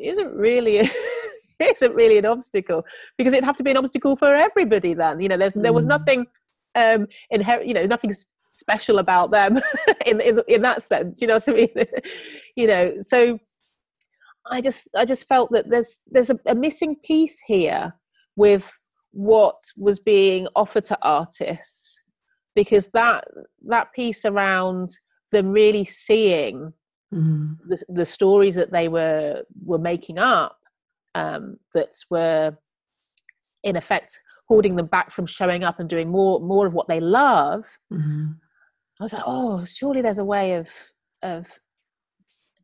isn't 0.00 0.34
really 0.36 0.88
isn't 1.60 1.94
really 1.94 2.18
an 2.18 2.26
obstacle 2.26 2.84
because 3.16 3.32
it'd 3.32 3.44
have 3.44 3.56
to 3.56 3.62
be 3.62 3.70
an 3.70 3.76
obstacle 3.76 4.16
for 4.16 4.34
everybody 4.34 4.94
then 4.94 5.20
you 5.20 5.28
know 5.28 5.36
there's 5.36 5.54
there 5.54 5.72
was 5.72 5.84
hmm. 5.84 5.90
nothing 5.90 6.26
um 6.76 7.06
inherent 7.30 7.66
you 7.66 7.74
know 7.74 7.86
nothing 7.86 8.14
special 8.54 8.98
about 8.98 9.30
them 9.30 9.58
in, 10.06 10.20
in 10.20 10.40
in 10.48 10.60
that 10.60 10.82
sense 10.82 11.20
you 11.20 11.26
know 11.26 11.34
what 11.34 11.48
i 11.48 11.52
mean 11.52 11.68
you 12.56 12.66
know 12.66 12.94
so 13.02 13.38
i 14.50 14.60
just 14.60 14.88
i 14.94 15.04
just 15.04 15.26
felt 15.26 15.50
that 15.50 15.68
there's 15.68 16.08
there's 16.12 16.30
a, 16.30 16.38
a 16.46 16.54
missing 16.54 16.96
piece 17.04 17.40
here 17.46 17.92
with 18.36 18.70
what 19.12 19.56
was 19.76 19.98
being 19.98 20.46
offered 20.54 20.84
to 20.84 20.98
artists 21.02 22.02
because 22.54 22.88
that 22.90 23.24
that 23.66 23.92
piece 23.92 24.24
around 24.24 24.88
them 25.32 25.50
really 25.50 25.84
seeing 25.84 26.72
mm. 27.12 27.56
the, 27.68 27.82
the 27.88 28.04
stories 28.04 28.54
that 28.54 28.70
they 28.70 28.88
were 28.88 29.42
were 29.64 29.78
making 29.78 30.18
up 30.18 30.58
um, 31.14 31.56
that 31.74 31.94
were 32.10 32.56
in 33.64 33.76
effect 33.76 34.18
holding 34.48 34.76
them 34.76 34.86
back 34.86 35.10
from 35.10 35.26
showing 35.26 35.64
up 35.64 35.78
and 35.80 35.88
doing 35.88 36.08
more 36.08 36.40
more 36.40 36.66
of 36.66 36.74
what 36.74 36.88
they 36.88 37.00
love. 37.00 37.64
Mm-hmm. 37.92 38.26
i 39.00 39.04
was 39.04 39.12
like 39.12 39.22
oh 39.26 39.64
surely 39.64 40.02
there's 40.02 40.18
a 40.18 40.24
way 40.24 40.54
of 40.54 40.68
of 41.22 41.46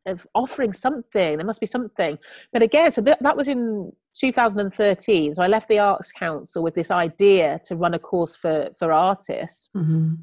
of 0.05 0.25
offering 0.35 0.73
something. 0.73 1.37
There 1.37 1.45
must 1.45 1.61
be 1.61 1.65
something. 1.65 2.17
But 2.51 2.61
again 2.61 2.91
so 2.91 3.01
th- 3.01 3.19
that 3.21 3.37
was 3.37 3.47
in 3.47 3.91
2013 4.15 5.33
so 5.33 5.41
i 5.41 5.47
left 5.47 5.67
the 5.69 5.79
arts 5.79 6.11
council 6.11 6.61
with 6.61 6.75
this 6.75 6.91
idea 6.91 7.59
to 7.65 7.75
run 7.75 7.93
a 7.95 7.99
course 7.99 8.35
for 8.35 8.69
for 8.77 8.91
artists. 8.91 9.69
Mm-hmm. 9.75 10.13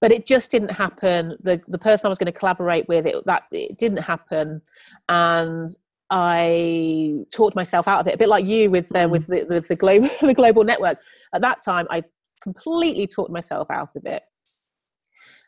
but 0.00 0.10
it 0.12 0.26
just 0.26 0.50
didn't 0.50 0.70
happen. 0.84 1.36
The 1.40 1.62
the 1.68 1.78
person 1.78 2.06
i 2.06 2.08
was 2.10 2.18
going 2.18 2.32
to 2.32 2.38
collaborate 2.40 2.86
with 2.88 3.06
it 3.06 3.16
that 3.26 3.44
it 3.52 3.78
didn't 3.78 4.02
happen. 4.12 4.60
And 5.08 5.70
I 6.16 7.24
talked 7.32 7.56
myself 7.56 7.88
out 7.88 7.98
of 7.98 8.06
it, 8.06 8.14
a 8.14 8.18
bit 8.18 8.28
like 8.28 8.46
you 8.46 8.70
with 8.70 8.94
uh, 8.94 9.08
with 9.10 9.26
the, 9.26 9.44
the, 9.48 9.60
the 9.60 9.74
global 9.74 10.08
the 10.20 10.32
global 10.32 10.62
network. 10.62 10.98
At 11.34 11.40
that 11.40 11.58
time, 11.64 11.88
I 11.90 12.02
completely 12.40 13.08
talked 13.08 13.32
myself 13.32 13.68
out 13.68 13.96
of 13.96 14.06
it. 14.06 14.22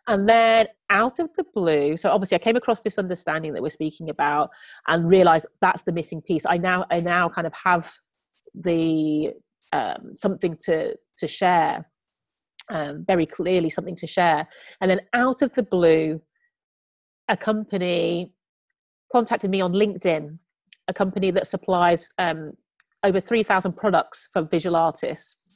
And 0.09 0.29
then 0.29 0.67
out 0.91 1.21
of 1.21 1.31
the 1.37 1.45
blue, 1.55 1.97
so 1.97 2.11
obviously 2.11 2.35
I 2.35 2.39
came 2.39 2.57
across 2.57 2.83
this 2.83 2.99
understanding 2.99 3.53
that 3.53 3.63
we're 3.63 3.71
speaking 3.71 4.11
about 4.11 4.51
and 4.89 5.09
realized 5.09 5.47
that's 5.61 5.85
the 5.85 5.93
missing 5.93 6.21
piece. 6.21 6.45
I 6.45 6.57
now 6.57 6.85
I 6.91 6.99
now 6.99 7.29
kind 7.29 7.47
of 7.47 7.53
have 7.63 7.93
the 8.57 9.35
um, 9.73 10.13
something 10.15 10.57
to 10.65 10.97
to 11.19 11.29
share, 11.29 11.85
um, 12.71 13.05
very 13.07 13.27
clearly 13.27 13.71
something 13.71 13.97
to 13.97 14.09
share. 14.09 14.45
And 14.81 14.91
then 14.91 15.01
out 15.13 15.43
of 15.43 15.55
the 15.55 15.63
blue, 15.63 16.21
a 17.29 17.37
company 17.37 18.33
contacted 19.13 19.51
me 19.51 19.61
on 19.61 19.71
LinkedIn 19.71 20.41
a 20.89 20.95
company 20.95 21.31
that 21.33 21.47
supplies 21.47 22.11
um, 22.19 22.53
over 23.05 23.21
3,000 23.21 23.77
products 23.77 24.29
for 24.33 24.43
visual 24.43 24.77
artists. 24.77 25.53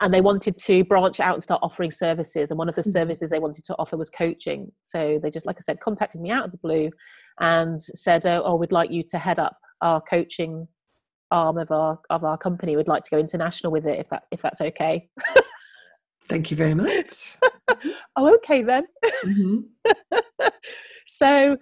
And 0.00 0.12
they 0.12 0.20
wanted 0.20 0.56
to 0.56 0.82
branch 0.84 1.20
out 1.20 1.34
and 1.34 1.42
start 1.42 1.60
offering 1.62 1.92
services. 1.92 2.50
And 2.50 2.58
one 2.58 2.68
of 2.68 2.74
the 2.74 2.80
mm-hmm. 2.80 2.90
services 2.90 3.30
they 3.30 3.38
wanted 3.38 3.64
to 3.66 3.76
offer 3.78 3.96
was 3.96 4.10
coaching. 4.10 4.72
So 4.82 5.20
they 5.22 5.30
just, 5.30 5.46
like 5.46 5.56
I 5.56 5.60
said, 5.60 5.78
contacted 5.78 6.20
me 6.20 6.30
out 6.30 6.44
of 6.44 6.50
the 6.50 6.58
blue 6.58 6.90
and 7.40 7.80
said, 7.80 8.26
oh, 8.26 8.42
oh 8.44 8.56
we'd 8.56 8.72
like 8.72 8.90
you 8.90 9.04
to 9.04 9.18
head 9.18 9.38
up 9.38 9.56
our 9.80 10.00
coaching 10.00 10.66
arm 11.30 11.56
of 11.56 11.70
our 11.70 11.98
of 12.10 12.24
our 12.24 12.36
company. 12.36 12.76
We'd 12.76 12.88
like 12.88 13.04
to 13.04 13.10
go 13.10 13.18
international 13.18 13.72
with 13.72 13.86
it 13.86 13.98
if 13.98 14.08
that 14.10 14.24
if 14.30 14.42
that's 14.42 14.60
okay. 14.60 15.08
Thank 16.28 16.50
you 16.50 16.56
very 16.56 16.74
much. 16.74 17.36
oh, 18.16 18.34
okay 18.36 18.62
then. 18.62 18.84
Mm-hmm. 19.24 19.92
so 21.06 21.56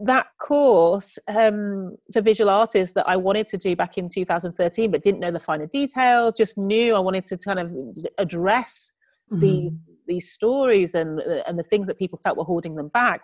that 0.00 0.26
course 0.38 1.18
um, 1.28 1.96
for 2.12 2.20
visual 2.20 2.50
artists 2.50 2.94
that 2.94 3.08
I 3.08 3.16
wanted 3.16 3.46
to 3.48 3.58
do 3.58 3.76
back 3.76 3.96
in 3.96 4.08
2013, 4.08 4.90
but 4.90 5.02
didn't 5.02 5.20
know 5.20 5.30
the 5.30 5.40
finer 5.40 5.66
details. 5.66 6.34
Just 6.34 6.58
knew 6.58 6.94
I 6.94 7.00
wanted 7.00 7.26
to 7.26 7.38
kind 7.38 7.60
of 7.60 7.70
address 8.18 8.92
mm-hmm. 9.30 9.40
these 9.40 9.72
these 10.06 10.32
stories 10.32 10.94
and 10.94 11.20
and 11.20 11.58
the 11.58 11.62
things 11.62 11.86
that 11.86 11.98
people 11.98 12.18
felt 12.18 12.36
were 12.36 12.44
holding 12.44 12.74
them 12.74 12.88
back. 12.88 13.22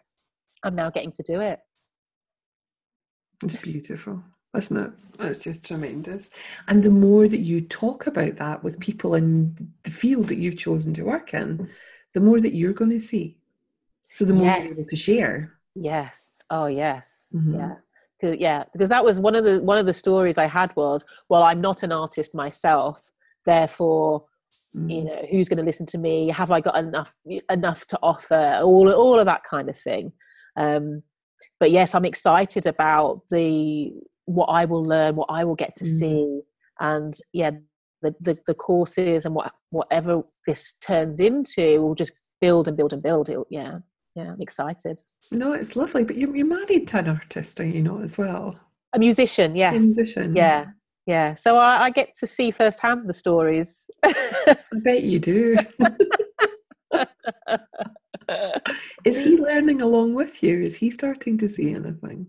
I'm 0.63 0.75
now 0.75 0.91
getting 0.91 1.13
to 1.13 1.23
do 1.23 1.41
it. 1.41 1.61
It's 3.43 3.57
beautiful. 3.57 4.23
isn't 4.57 4.77
it? 4.77 4.93
It's 5.21 5.39
just 5.39 5.65
tremendous. 5.65 6.31
And 6.69 6.83
the 6.83 6.91
more 6.91 7.27
that 7.27 7.39
you 7.39 7.63
talk 7.63 8.07
about 8.07 8.37
that 8.37 8.63
with 8.63 8.79
people 8.81 9.15
in 9.15 9.73
the 9.83 9.91
field 9.91 10.29
that 10.29 10.39
you've 10.39 10.59
chosen 10.59 10.93
to 10.95 11.05
work 11.05 11.35
in, 11.35 11.69
the 12.13 12.21
more 12.21 12.41
that 12.41 12.55
you're 12.55 12.73
going 12.73 12.91
to 12.91 13.01
see. 13.01 13.39
So 14.13 14.25
the 14.25 14.35
more 14.35 14.47
yes. 14.47 14.59
you're 14.59 14.73
able 14.73 14.85
to 14.91 14.97
share. 14.97 15.60
Yes. 15.75 16.43
Oh, 16.51 16.67
yes. 16.67 17.33
Mm-hmm. 17.35 17.55
Yeah. 17.55 17.75
Yeah, 18.23 18.65
because 18.71 18.91
that 18.91 19.03
was 19.03 19.19
one 19.19 19.35
of 19.35 19.47
the 19.47 19.63
one 19.63 19.79
of 19.79 19.87
the 19.87 19.95
stories 19.95 20.37
I 20.37 20.45
had 20.45 20.77
was, 20.77 21.03
well, 21.31 21.43
I'm 21.43 21.63
not 21.63 21.83
an 21.83 21.91
artist 21.91 22.35
myself, 22.35 23.01
therefore 23.45 24.23
mm. 24.77 24.91
you 24.91 25.05
know 25.05 25.27
who's 25.31 25.49
going 25.49 25.59
to 25.59 25.65
listen 25.65 25.87
to 25.87 25.99
me 25.99 26.29
have 26.29 26.51
i 26.51 26.61
got 26.61 26.77
enough 26.77 27.15
enough 27.51 27.87
to 27.87 27.99
offer 28.03 28.61
all 28.63 28.91
all 28.93 29.19
of 29.19 29.27
that 29.27 29.43
kind 29.45 29.69
of 29.69 29.77
thing 29.77 30.13
um, 30.57 31.03
but 31.59 31.71
yes 31.71 31.95
i'm 31.95 32.05
excited 32.05 32.67
about 32.67 33.23
the 33.31 33.93
what 34.27 34.47
i 34.47 34.65
will 34.65 34.85
learn 34.85 35.15
what 35.15 35.29
i 35.31 35.45
will 35.45 35.55
get 35.55 35.75
to 35.77 35.85
mm. 35.85 35.99
see 35.99 36.41
and 36.81 37.19
yeah 37.33 37.51
the, 38.03 38.15
the, 38.21 38.41
the 38.47 38.55
courses 38.55 39.27
and 39.27 39.35
what 39.35 39.53
whatever 39.71 40.23
this 40.47 40.75
turns 40.79 41.21
into 41.21 41.83
will 41.83 41.95
just 41.95 42.35
build 42.41 42.67
and 42.67 42.77
build 42.77 42.93
and 42.93 43.03
build 43.03 43.29
it 43.29 43.39
yeah 43.51 43.79
yeah 44.15 44.33
i'm 44.33 44.41
excited. 44.41 45.01
No 45.31 45.53
it's 45.53 45.77
lovely 45.77 46.05
but 46.05 46.17
you're, 46.17 46.35
you're 46.35 46.47
married 46.47 46.89
to 46.89 46.99
an 46.99 47.09
artist 47.09 47.61
are 47.61 47.67
you 47.67 47.83
not 47.83 48.03
as 48.03 48.19
well. 48.19 48.59
A 48.93 48.99
musician 48.99 49.55
yes. 49.55 49.77
A 49.77 49.81
musician. 49.81 50.35
Yeah 50.35 50.67
yeah. 51.07 51.35
So 51.35 51.57
I, 51.57 51.85
I, 51.85 51.91
get 51.91 52.17
to 52.19 52.27
see 52.27 52.51
firsthand 52.53 53.09
the 53.09 53.13
stories. 53.13 53.91
I 54.05 54.57
bet 54.73 55.03
you 55.03 55.19
do. 55.19 55.57
Is 59.05 59.19
he 59.19 59.37
learning 59.37 59.83
along 59.83 60.15
with 60.15 60.41
you? 60.43 60.61
Is 60.61 60.77
he 60.77 60.89
starting 60.91 61.37
to 61.39 61.49
see 61.49 61.75
anything? 61.75 62.27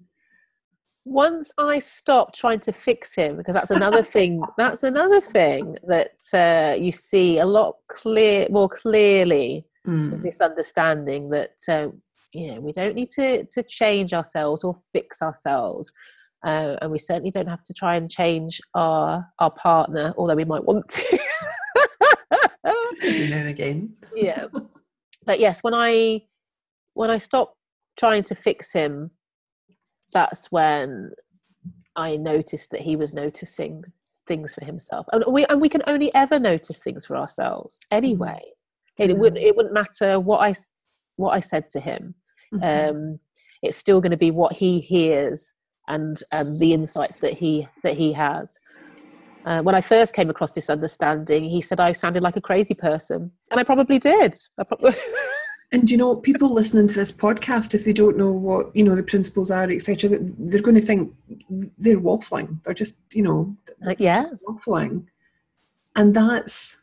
Once 1.03 1.51
i 1.57 1.79
stop 1.79 2.31
trying 2.35 2.59
to 2.59 2.71
fix 2.71 3.15
him 3.15 3.35
because 3.35 3.55
that's 3.55 3.71
another 3.71 4.03
thing 4.15 4.39
that's 4.55 4.83
another 4.83 5.19
thing 5.19 5.75
that 5.87 6.11
uh, 6.31 6.75
you 6.79 6.91
see 6.91 7.39
a 7.39 7.45
lot 7.45 7.73
clear 7.87 8.47
more 8.51 8.69
clearly 8.69 9.65
mm. 9.87 10.21
this 10.21 10.41
understanding 10.41 11.29
that 11.29 11.51
uh, 11.67 11.89
you 12.33 12.53
know 12.53 12.61
we 12.61 12.71
don't 12.71 12.95
need 12.95 13.09
to 13.09 13.43
to 13.45 13.63
change 13.63 14.13
ourselves 14.13 14.63
or 14.63 14.75
fix 14.93 15.21
ourselves 15.21 15.91
uh, 16.43 16.75
and 16.81 16.91
we 16.91 16.99
certainly 16.99 17.31
don't 17.31 17.47
have 17.47 17.63
to 17.63 17.73
try 17.73 17.95
and 17.95 18.09
change 18.09 18.59
our 18.73 19.25
our 19.39 19.51
partner, 19.51 20.13
although 20.17 20.35
we 20.35 20.45
might 20.45 20.63
want 20.63 20.87
to. 20.89 21.19
now 23.29 23.45
again. 23.45 23.95
yeah, 24.15 24.47
but 25.25 25.39
yes, 25.39 25.61
when 25.63 25.73
I 25.75 26.21
when 26.93 27.11
I 27.11 27.17
stop 27.17 27.55
trying 27.97 28.23
to 28.23 28.35
fix 28.35 28.73
him, 28.73 29.11
that's 30.13 30.51
when 30.51 31.11
I 31.95 32.17
noticed 32.17 32.71
that 32.71 32.81
he 32.81 32.95
was 32.95 33.13
noticing 33.13 33.83
things 34.27 34.55
for 34.55 34.65
himself, 34.65 35.07
and 35.11 35.23
we 35.27 35.45
and 35.45 35.61
we 35.61 35.69
can 35.69 35.83
only 35.85 36.11
ever 36.15 36.39
notice 36.39 36.79
things 36.79 37.05
for 37.05 37.17
ourselves 37.17 37.81
anyway. 37.91 38.41
Mm-hmm. 39.01 39.11
It, 39.11 39.17
wouldn't 39.17 39.43
it 39.43 39.55
wouldn't 39.55 39.73
matter 39.73 40.19
what 40.19 40.39
I 40.39 40.55
what 41.17 41.31
I 41.31 41.39
said 41.39 41.67
to 41.69 41.79
him. 41.79 42.15
Mm-hmm. 42.53 42.97
Um, 42.97 43.19
it's 43.61 43.77
still 43.77 44.01
going 44.01 44.11
to 44.11 44.17
be 44.17 44.31
what 44.31 44.57
he 44.57 44.79
hears 44.79 45.53
and 45.87 46.21
and 46.31 46.59
the 46.59 46.73
insights 46.73 47.19
that 47.19 47.33
he 47.33 47.67
that 47.83 47.97
he 47.97 48.13
has. 48.13 48.57
Uh, 49.43 49.61
when 49.61 49.73
I 49.73 49.81
first 49.81 50.13
came 50.13 50.29
across 50.29 50.51
this 50.51 50.69
understanding, 50.69 51.45
he 51.45 51.61
said 51.61 51.79
I 51.79 51.93
sounded 51.93 52.21
like 52.21 52.35
a 52.35 52.41
crazy 52.41 52.75
person, 52.75 53.31
and 53.49 53.59
I 53.59 53.63
probably 53.63 53.97
did. 53.97 54.37
I 54.59 54.63
probably 54.63 54.93
and 55.71 55.89
you 55.89 55.97
know, 55.97 56.15
people 56.15 56.53
listening 56.53 56.87
to 56.87 56.93
this 56.93 57.11
podcast, 57.11 57.73
if 57.73 57.85
they 57.85 57.93
don't 57.93 58.17
know 58.17 58.31
what 58.31 58.75
you 58.75 58.83
know 58.83 58.95
the 58.95 59.03
principles 59.03 59.49
are, 59.49 59.69
etc., 59.69 60.17
they're 60.19 60.61
going 60.61 60.75
to 60.75 60.81
think 60.81 61.13
they're 61.77 61.99
waffling. 61.99 62.61
They're 62.63 62.73
just 62.73 62.95
you 63.13 63.23
know, 63.23 63.55
like, 63.81 63.99
yeah, 63.99 64.23
waffling, 64.47 65.05
and 65.95 66.13
that's 66.13 66.80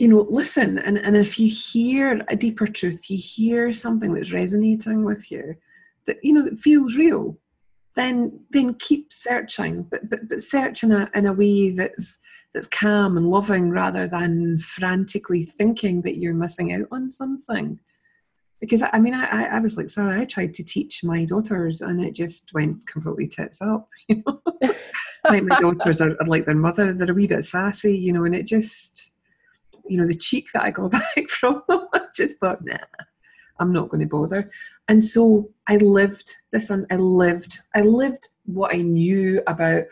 you 0.00 0.08
know, 0.08 0.26
listen. 0.30 0.78
And 0.78 0.96
and 0.96 1.14
if 1.14 1.38
you 1.38 1.46
hear 1.46 2.24
a 2.28 2.34
deeper 2.34 2.66
truth, 2.66 3.10
you 3.10 3.18
hear 3.18 3.70
something 3.72 4.14
that's 4.14 4.32
resonating 4.32 5.04
with 5.04 5.30
you, 5.30 5.54
that 6.06 6.16
you 6.22 6.32
know 6.32 6.42
that 6.42 6.58
feels 6.58 6.96
real, 6.96 7.38
then 7.96 8.40
then 8.50 8.74
keep 8.74 9.12
searching, 9.12 9.82
but 9.82 10.08
but 10.08 10.26
but 10.26 10.40
search 10.40 10.82
in 10.82 10.90
a 10.90 11.10
in 11.14 11.26
a 11.26 11.34
way 11.34 11.70
that's 11.70 12.18
that's 12.54 12.66
calm 12.66 13.18
and 13.18 13.28
loving 13.28 13.70
rather 13.70 14.08
than 14.08 14.58
frantically 14.58 15.44
thinking 15.44 16.00
that 16.00 16.16
you're 16.16 16.32
missing 16.32 16.72
out 16.72 16.88
on 16.90 17.10
something. 17.10 17.78
Because 18.58 18.82
I 18.82 18.98
mean, 18.98 19.14
I, 19.14 19.56
I 19.56 19.58
was 19.58 19.76
like, 19.76 19.90
sorry, 19.90 20.20
I 20.20 20.24
tried 20.24 20.54
to 20.54 20.64
teach 20.64 21.04
my 21.04 21.26
daughters 21.26 21.82
and 21.82 22.02
it 22.02 22.14
just 22.14 22.52
went 22.54 22.86
completely 22.86 23.28
tits 23.28 23.60
up. 23.60 23.86
You 24.08 24.22
know, 24.26 24.42
my 25.42 25.60
daughters 25.60 26.00
are, 26.00 26.16
are 26.18 26.26
like 26.26 26.46
their 26.46 26.54
mother; 26.54 26.94
they're 26.94 27.10
a 27.10 27.14
wee 27.14 27.26
bit 27.26 27.44
sassy, 27.44 27.96
you 27.96 28.12
know, 28.12 28.24
and 28.24 28.34
it 28.34 28.46
just, 28.46 29.19
you 29.90 29.98
know, 29.98 30.06
the 30.06 30.14
cheek 30.14 30.48
that 30.52 30.62
I 30.62 30.70
got 30.70 30.90
back 30.92 31.28
from 31.28 31.62
them, 31.68 31.86
I 31.92 32.02
just 32.14 32.38
thought, 32.38 32.64
nah, 32.64 32.76
I'm 33.58 33.72
not 33.72 33.88
going 33.88 34.00
to 34.00 34.06
bother. 34.06 34.50
And 34.88 35.04
so 35.04 35.50
I 35.68 35.76
lived 35.76 36.34
this, 36.52 36.70
and 36.70 36.86
I 36.90 36.96
lived, 36.96 37.58
I 37.74 37.82
lived 37.82 38.28
what 38.44 38.74
I 38.74 38.78
knew 38.78 39.42
about 39.46 39.84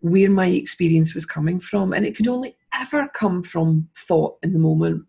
where 0.00 0.30
my 0.30 0.46
experience 0.46 1.14
was 1.14 1.26
coming 1.26 1.60
from, 1.60 1.92
and 1.92 2.04
it 2.04 2.16
could 2.16 2.28
only 2.28 2.56
ever 2.74 3.08
come 3.14 3.42
from 3.42 3.88
thought 3.96 4.36
in 4.42 4.52
the 4.52 4.58
moment. 4.58 5.06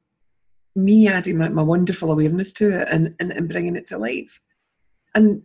Me 0.75 1.07
adding 1.07 1.37
my, 1.37 1.49
my 1.49 1.61
wonderful 1.61 2.11
awareness 2.11 2.51
to 2.53 2.79
it 2.81 2.87
and, 2.89 3.15
and, 3.19 3.31
and 3.31 3.49
bringing 3.49 3.75
it 3.75 3.87
to 3.87 3.97
life. 3.97 4.39
And 5.15 5.43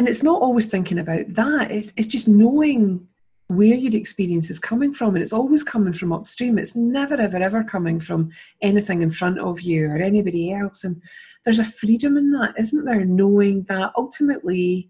and 0.00 0.08
it's 0.08 0.22
not 0.22 0.40
always 0.40 0.64
thinking 0.64 0.98
about 0.98 1.26
that. 1.34 1.70
It's, 1.70 1.92
it's 1.94 2.06
just 2.06 2.26
knowing 2.26 3.06
where 3.50 3.74
your 3.74 3.96
experience 3.96 4.48
is 4.48 4.60
coming 4.60 4.92
from 4.92 5.16
and 5.16 5.22
it's 5.22 5.32
always 5.32 5.64
coming 5.64 5.92
from 5.92 6.12
upstream. 6.12 6.56
It's 6.56 6.76
never 6.76 7.14
ever 7.14 7.36
ever 7.38 7.64
coming 7.64 7.98
from 7.98 8.30
anything 8.62 9.02
in 9.02 9.10
front 9.10 9.40
of 9.40 9.60
you 9.60 9.88
or 9.88 9.96
anybody 9.96 10.52
else 10.52 10.84
and 10.84 11.02
there's 11.44 11.58
a 11.58 11.64
freedom 11.64 12.16
in 12.16 12.30
that 12.30 12.54
isn't 12.56 12.84
there? 12.84 13.04
Knowing 13.04 13.64
that 13.64 13.90
ultimately 13.96 14.88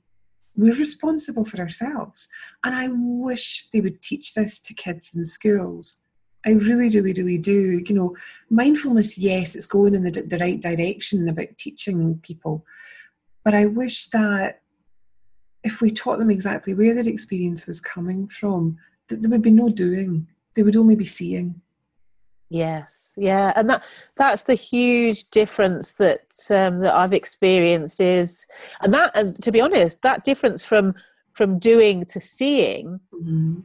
we're 0.57 0.75
responsible 0.75 1.43
for 1.43 1.59
ourselves. 1.59 2.29
And 2.63 2.75
i 2.75 2.89
wish 2.93 3.69
they 3.73 3.81
would 3.81 4.03
teach 4.03 4.35
this 4.35 4.59
to 4.61 4.75
kids 4.75 5.17
in 5.17 5.25
schools. 5.25 6.03
I 6.45 6.51
really 6.51 6.91
really 6.91 7.15
really 7.15 7.39
do. 7.39 7.83
You 7.87 7.95
know 7.95 8.17
mindfulness 8.51 9.17
yes 9.17 9.55
it's 9.55 9.65
going 9.65 9.95
in 9.95 10.03
the, 10.03 10.11
the 10.11 10.39
right 10.39 10.61
direction 10.61 11.31
about 11.31 11.57
teaching 11.57 12.21
people 12.23 12.67
but 13.43 13.55
i 13.55 13.65
wish 13.65 14.09
that 14.09 14.61
if 15.65 15.81
we 15.81 15.91
taught 15.91 16.19
them 16.19 16.31
exactly 16.31 16.75
where 16.75 16.95
their 16.95 17.09
experience 17.09 17.67
was 17.67 17.81
coming 17.81 18.29
from, 18.29 18.79
that 19.09 19.23
there 19.23 19.31
would 19.31 19.43
be 19.43 19.51
no 19.51 19.69
doing. 19.69 20.27
They 20.55 20.63
would 20.63 20.77
only 20.77 20.97
be 20.97 21.05
seeing. 21.05 21.61
Yes, 22.49 23.15
yeah, 23.17 23.53
and 23.55 23.71
that 23.71 23.85
that's 24.17 24.43
the 24.43 24.55
huge 24.55 25.31
difference 25.31 25.93
that 25.95 26.25
um, 26.51 26.81
that 26.81 26.95
I've 26.95 27.13
experienced 27.13 28.01
is, 28.01 28.45
and 28.83 28.93
that, 28.93 29.13
and 29.15 29.41
to 29.45 29.53
be 29.53 29.61
honest, 29.61 30.03
that 30.03 30.25
difference 30.25 30.65
from 30.65 30.93
from 31.33 31.61
doing 31.61 32.05
to 32.07 32.19
seeing 32.19 32.99
mm-hmm. 33.15 33.61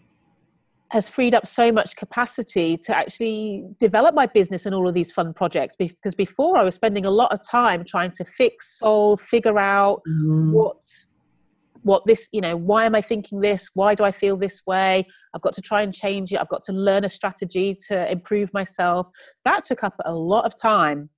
has 0.91 1.10
freed 1.10 1.34
up 1.34 1.47
so 1.47 1.71
much 1.71 1.95
capacity 1.95 2.77
to 2.77 2.95
actually 2.95 3.63
develop 3.79 4.13
my 4.13 4.27
business 4.27 4.67
and 4.67 4.75
all 4.75 4.88
of 4.88 4.93
these 4.93 5.12
fun 5.12 5.34
projects. 5.34 5.75
Because 5.75 6.13
before 6.13 6.55
I 6.55 6.63
was 6.63 6.75
spending 6.75 7.08
a 7.08 7.12
lot 7.12 7.34
of 7.34 7.39
time 7.45 7.84
trying 7.84 8.12
to 8.12 8.23
fix, 8.23 8.77
solve, 8.77 9.19
figure 9.19 9.58
out 9.58 9.99
mm-hmm. 10.08 10.51
what 10.51 10.84
what 11.86 12.04
this 12.06 12.30
you 12.34 12.41
know 12.41 12.58
why 12.58 12.84
am 12.86 12.95
i 12.95 13.02
thinking 13.02 13.39
this? 13.39 13.69
Why 13.76 13.93
do 13.93 14.04
i 14.04 14.12
feel 14.12 14.36
this 14.36 14.62
way? 14.65 15.06
I've 15.34 15.41
got 15.41 15.54
to 15.54 15.62
try 15.62 15.84
and 15.84 15.93
change 15.93 16.34
it. 16.34 16.39
I've 16.39 16.50
got 16.50 16.63
to 16.63 16.74
learn 16.74 17.06
a 17.06 17.10
strategy 17.10 17.78
to 17.88 18.12
improve 18.12 18.54
myself. 18.54 19.08
That 19.43 19.65
took 19.65 19.84
up 19.84 19.93
a 20.04 20.13
lot 20.13 20.45
of 20.45 20.60
time. 20.60 21.10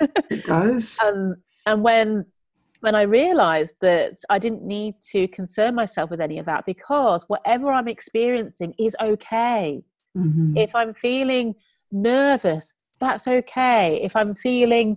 It 0.00 0.44
does. 0.44 0.98
Um, 1.04 1.36
and 1.66 1.82
when 1.82 2.24
when 2.80 2.94
i 2.94 3.02
realized 3.02 3.76
that 3.80 4.14
i 4.30 4.38
didn't 4.38 4.62
need 4.62 4.94
to 5.12 5.26
concern 5.28 5.74
myself 5.74 6.10
with 6.10 6.20
any 6.20 6.38
of 6.38 6.46
that 6.46 6.64
because 6.66 7.24
whatever 7.28 7.72
i'm 7.72 7.88
experiencing 7.88 8.72
is 8.78 8.94
okay. 9.00 9.82
Mm-hmm. 10.16 10.56
if 10.56 10.74
i'm 10.74 10.94
feeling 10.94 11.54
nervous 11.92 12.72
that's 13.00 13.28
okay. 13.28 14.00
If 14.02 14.14
i'm 14.16 14.34
feeling 14.34 14.96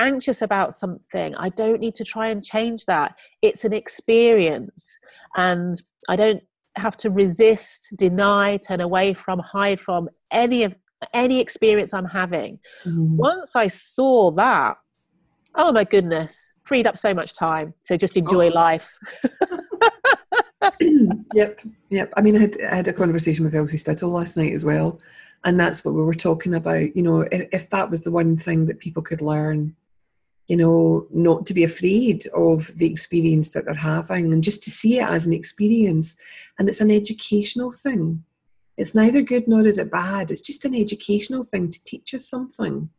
anxious 0.00 0.42
about 0.42 0.74
something, 0.74 1.34
I 1.36 1.50
don't 1.50 1.80
need 1.80 1.94
to 1.96 2.04
try 2.04 2.28
and 2.28 2.44
change 2.44 2.86
that. 2.86 3.14
It's 3.42 3.64
an 3.64 3.72
experience. 3.72 4.98
And 5.36 5.80
I 6.08 6.16
don't 6.16 6.42
have 6.76 6.96
to 6.98 7.10
resist, 7.10 7.94
deny, 7.96 8.56
turn 8.56 8.80
away 8.80 9.12
from, 9.14 9.38
hide 9.38 9.80
from 9.80 10.08
any 10.30 10.64
of 10.64 10.74
any 11.14 11.40
experience 11.40 11.94
I'm 11.94 12.04
having. 12.04 12.58
Mm-hmm. 12.84 13.16
Once 13.16 13.56
I 13.56 13.68
saw 13.68 14.30
that, 14.32 14.76
oh 15.54 15.72
my 15.72 15.84
goodness, 15.84 16.60
freed 16.64 16.86
up 16.86 16.96
so 16.98 17.14
much 17.14 17.34
time 17.34 17.74
So 17.80 17.96
just 17.96 18.16
enjoy 18.16 18.50
oh. 18.50 18.54
life. 18.54 18.98
yep, 21.34 21.60
yep. 21.88 22.12
I 22.16 22.20
mean, 22.20 22.36
I 22.36 22.40
had, 22.40 22.62
I 22.62 22.74
had 22.76 22.88
a 22.88 22.92
conversation 22.92 23.44
with 23.44 23.54
Elsie 23.54 23.78
Spittle 23.78 24.10
last 24.10 24.36
night 24.36 24.52
as 24.52 24.64
well, 24.64 25.00
and 25.44 25.58
that's 25.58 25.84
what 25.84 25.94
we 25.94 26.02
were 26.02 26.14
talking 26.14 26.54
about. 26.54 26.94
You 26.94 27.02
know, 27.02 27.20
if, 27.22 27.48
if 27.52 27.70
that 27.70 27.90
was 27.90 28.02
the 28.02 28.10
one 28.10 28.36
thing 28.36 28.66
that 28.66 28.78
people 28.78 29.02
could 29.02 29.22
learn 29.22 29.74
you 30.50 30.56
know, 30.56 31.06
not 31.12 31.46
to 31.46 31.54
be 31.54 31.62
afraid 31.62 32.26
of 32.34 32.76
the 32.76 32.84
experience 32.84 33.50
that 33.50 33.66
they're 33.66 33.72
having 33.72 34.32
and 34.32 34.42
just 34.42 34.64
to 34.64 34.70
see 34.70 34.98
it 34.98 35.08
as 35.08 35.24
an 35.24 35.32
experience. 35.32 36.18
And 36.58 36.68
it's 36.68 36.80
an 36.80 36.90
educational 36.90 37.70
thing. 37.70 38.24
It's 38.76 38.92
neither 38.92 39.22
good 39.22 39.46
nor 39.46 39.64
is 39.64 39.78
it 39.78 39.92
bad. 39.92 40.32
It's 40.32 40.40
just 40.40 40.64
an 40.64 40.74
educational 40.74 41.44
thing 41.44 41.70
to 41.70 41.84
teach 41.84 42.14
us 42.14 42.28
something. 42.28 42.90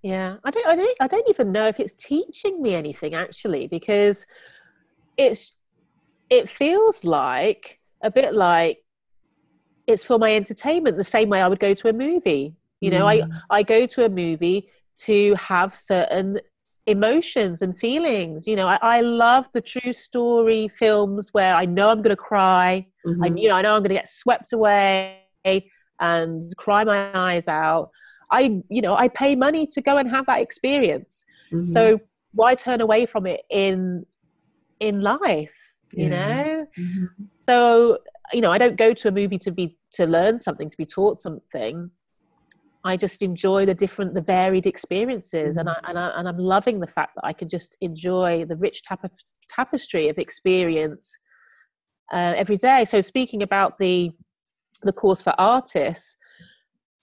Yeah, 0.00 0.36
I 0.44 0.50
don't, 0.50 0.66
I 0.66 0.76
don't, 0.76 0.96
I 0.98 1.06
don't 1.08 1.28
even 1.28 1.52
know 1.52 1.66
if 1.66 1.78
it's 1.78 1.92
teaching 1.92 2.62
me 2.62 2.74
anything 2.74 3.14
actually, 3.14 3.66
because 3.66 4.26
it's, 5.18 5.58
it 6.30 6.48
feels 6.48 7.04
like 7.04 7.80
a 8.02 8.10
bit 8.10 8.32
like 8.32 8.78
it's 9.86 10.04
for 10.04 10.18
my 10.18 10.34
entertainment, 10.34 10.96
the 10.96 11.04
same 11.04 11.28
way 11.28 11.42
I 11.42 11.48
would 11.48 11.60
go 11.60 11.74
to 11.74 11.88
a 11.90 11.92
movie. 11.92 12.56
You 12.80 12.90
know, 12.90 13.04
mm. 13.04 13.30
I 13.50 13.58
I 13.58 13.62
go 13.62 13.86
to 13.86 14.04
a 14.06 14.08
movie 14.08 14.68
to 15.06 15.34
have 15.34 15.74
certain 15.74 16.40
emotions 16.86 17.62
and 17.62 17.78
feelings. 17.78 18.46
You 18.46 18.56
know, 18.56 18.68
I, 18.68 18.78
I 18.82 19.00
love 19.00 19.48
the 19.52 19.60
true 19.60 19.92
story 19.92 20.68
films 20.68 21.30
where 21.32 21.54
I 21.54 21.64
know 21.64 21.90
I'm 21.90 21.98
going 21.98 22.10
to 22.10 22.16
cry. 22.16 22.86
Mm-hmm. 23.06 23.24
I, 23.24 23.26
you 23.28 23.48
know, 23.48 23.54
I 23.54 23.62
know 23.62 23.74
I'm 23.74 23.82
going 23.82 23.90
to 23.90 23.94
get 23.94 24.08
swept 24.08 24.52
away 24.52 25.20
and 26.00 26.42
cry 26.56 26.84
my 26.84 27.10
eyes 27.14 27.48
out. 27.48 27.90
I, 28.30 28.60
you 28.70 28.82
know, 28.82 28.94
I 28.94 29.08
pay 29.08 29.36
money 29.36 29.66
to 29.66 29.80
go 29.80 29.98
and 29.98 30.08
have 30.10 30.26
that 30.26 30.40
experience. 30.40 31.24
Mm-hmm. 31.52 31.60
So 31.60 32.00
why 32.32 32.54
turn 32.54 32.80
away 32.80 33.06
from 33.06 33.26
it 33.26 33.42
in 33.50 34.06
in 34.80 35.02
life? 35.02 35.54
You 35.92 36.08
yeah. 36.08 36.08
know. 36.08 36.66
Mm-hmm. 36.78 37.04
So 37.40 37.98
you 38.32 38.40
know, 38.40 38.50
I 38.50 38.58
don't 38.58 38.76
go 38.76 38.94
to 38.94 39.08
a 39.08 39.10
movie 39.10 39.38
to 39.38 39.50
be 39.50 39.76
to 39.92 40.06
learn 40.06 40.38
something, 40.38 40.68
to 40.70 40.76
be 40.76 40.86
taught 40.86 41.18
something. 41.18 41.90
I 42.84 42.96
just 42.96 43.22
enjoy 43.22 43.64
the 43.64 43.74
different, 43.74 44.14
the 44.14 44.22
varied 44.22 44.66
experiences, 44.66 45.56
mm-hmm. 45.56 45.68
and 45.68 45.68
I 45.68 45.88
and 45.88 45.98
I 45.98 46.08
and 46.18 46.28
I'm 46.28 46.38
loving 46.38 46.80
the 46.80 46.86
fact 46.86 47.14
that 47.16 47.24
I 47.24 47.32
can 47.32 47.48
just 47.48 47.76
enjoy 47.80 48.44
the 48.44 48.56
rich 48.56 48.82
tap- 48.82 49.12
tapestry 49.48 50.08
of 50.08 50.18
experience 50.18 51.16
uh, 52.12 52.34
every 52.36 52.56
day. 52.56 52.84
So 52.84 53.00
speaking 53.00 53.42
about 53.42 53.78
the 53.78 54.10
the 54.82 54.92
course 54.92 55.22
for 55.22 55.34
artists, 55.38 56.16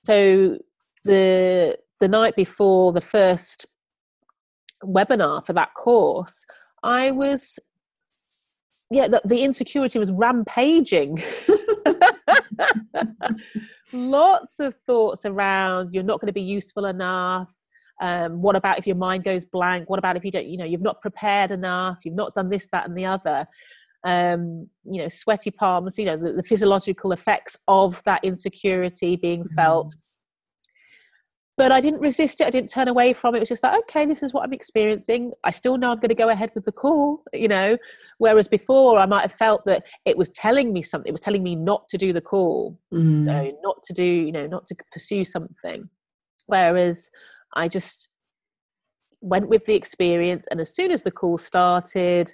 so 0.03 0.57
the 1.05 1.77
the 1.99 2.07
night 2.07 2.35
before 2.35 2.91
the 2.91 3.01
first 3.01 3.65
webinar 4.83 5.45
for 5.45 5.53
that 5.53 5.73
course, 5.73 6.43
I 6.83 7.11
was 7.11 7.59
yeah, 8.91 9.07
the, 9.07 9.21
the 9.23 9.43
insecurity 9.43 9.99
was 9.99 10.11
rampaging. 10.11 11.21
Lots 13.93 14.59
of 14.59 14.75
thoughts 14.87 15.25
around 15.25 15.93
you're 15.93 16.03
not 16.03 16.19
going 16.19 16.27
to 16.27 16.33
be 16.33 16.41
useful 16.41 16.85
enough. 16.85 17.53
Um, 18.01 18.41
what 18.41 18.55
about 18.55 18.79
if 18.79 18.87
your 18.87 18.95
mind 18.95 19.23
goes 19.23 19.45
blank? 19.45 19.89
What 19.89 19.99
about 19.99 20.15
if 20.15 20.23
you 20.23 20.31
don't, 20.31 20.47
you 20.47 20.57
know, 20.57 20.65
you've 20.65 20.81
not 20.81 21.01
prepared 21.01 21.51
enough? 21.51 21.99
You've 22.05 22.15
not 22.15 22.33
done 22.33 22.49
this, 22.49 22.67
that, 22.71 22.87
and 22.87 22.97
the 22.97 23.05
other. 23.05 23.45
Um, 24.05 24.69
you 24.85 25.01
know, 25.01 25.09
sweaty 25.09 25.51
palms. 25.51 25.97
You 25.97 26.05
know, 26.05 26.17
the, 26.17 26.33
the 26.33 26.43
physiological 26.43 27.11
effects 27.11 27.57
of 27.67 28.01
that 28.05 28.23
insecurity 28.23 29.15
being 29.15 29.45
felt. 29.45 29.87
Mm 29.87 30.08
but 31.59 31.73
I 31.73 31.81
didn't 31.81 31.99
resist 31.99 32.39
it. 32.39 32.47
I 32.47 32.51
didn't 32.51 32.69
turn 32.69 32.87
away 32.87 33.11
from 33.11 33.35
it. 33.35 33.39
It 33.39 33.41
was 33.41 33.49
just 33.49 33.63
like, 33.63 33.77
okay, 33.89 34.05
this 34.05 34.23
is 34.23 34.33
what 34.33 34.45
I'm 34.45 34.53
experiencing. 34.53 35.33
I 35.43 35.51
still 35.51 35.77
know 35.77 35.91
I'm 35.91 35.97
going 35.97 36.07
to 36.07 36.15
go 36.15 36.29
ahead 36.29 36.51
with 36.55 36.63
the 36.63 36.71
call, 36.71 37.21
you 37.33 37.49
know. 37.49 37.77
Whereas 38.17 38.47
before, 38.47 38.97
I 38.97 39.05
might 39.05 39.23
have 39.23 39.33
felt 39.33 39.65
that 39.65 39.83
it 40.05 40.17
was 40.17 40.29
telling 40.29 40.71
me 40.71 40.81
something. 40.81 41.09
It 41.09 41.11
was 41.11 41.19
telling 41.19 41.43
me 41.43 41.57
not 41.57 41.89
to 41.89 41.97
do 41.97 42.13
the 42.13 42.21
call, 42.21 42.79
mm. 42.93 43.53
not 43.61 43.75
to 43.83 43.93
do, 43.93 44.05
you 44.05 44.31
know, 44.31 44.47
not 44.47 44.67
to 44.67 44.75
pursue 44.93 45.25
something. 45.25 45.89
Whereas 46.45 47.09
I 47.55 47.67
just 47.67 48.07
went 49.21 49.49
with 49.49 49.65
the 49.65 49.75
experience, 49.75 50.47
and 50.49 50.61
as 50.61 50.73
soon 50.73 50.91
as 50.91 51.03
the 51.03 51.11
call 51.11 51.37
started, 51.37 52.33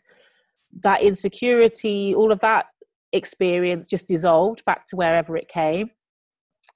that 0.81 1.01
insecurity, 1.01 2.13
all 2.13 2.31
of 2.31 2.39
that 2.41 2.67
experience 3.11 3.89
just 3.89 4.07
dissolved 4.07 4.63
back 4.65 4.85
to 4.89 4.95
wherever 4.95 5.35
it 5.35 5.47
came 5.47 5.89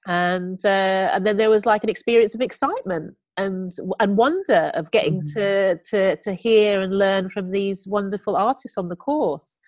and 0.06 0.64
uh, 0.64 1.10
and 1.12 1.26
then 1.26 1.36
there 1.36 1.50
was 1.50 1.66
like 1.66 1.84
an 1.84 1.90
experience 1.90 2.34
of 2.34 2.40
excitement 2.40 3.14
and 3.36 3.72
and 3.98 4.16
wonder 4.16 4.70
of 4.74 4.90
getting 4.90 5.22
mm-hmm. 5.22 5.38
to 5.38 5.78
to 5.90 6.16
to 6.16 6.34
hear 6.34 6.80
and 6.80 6.96
learn 6.96 7.30
from 7.30 7.50
these 7.50 7.86
wonderful 7.86 8.36
artists 8.36 8.78
on 8.78 8.88
the 8.88 8.96
course. 8.96 9.58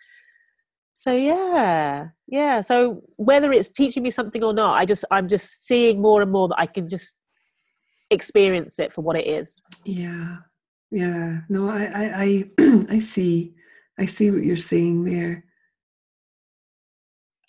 So 0.94 1.12
yeah 1.12 2.08
yeah 2.28 2.60
so 2.60 3.00
whether 3.18 3.52
it's 3.52 3.70
teaching 3.70 4.04
me 4.04 4.10
something 4.12 4.44
or 4.44 4.54
not 4.54 4.78
i 4.78 4.84
just 4.84 5.04
i'm 5.10 5.26
just 5.26 5.66
seeing 5.66 6.00
more 6.00 6.22
and 6.22 6.30
more 6.30 6.46
that 6.46 6.60
i 6.60 6.66
can 6.66 6.88
just 6.88 7.16
experience 8.10 8.78
it 8.78 8.92
for 8.92 9.00
what 9.00 9.16
it 9.16 9.26
is. 9.26 9.60
Yeah 9.84 10.36
yeah. 10.92 11.40
No 11.48 11.66
i 11.66 11.84
i 11.84 12.44
i, 12.58 12.84
I 12.90 12.98
see 12.98 13.54
i 13.98 14.04
see 14.04 14.30
what 14.30 14.44
you're 14.44 14.56
saying 14.56 15.04
there. 15.04 15.44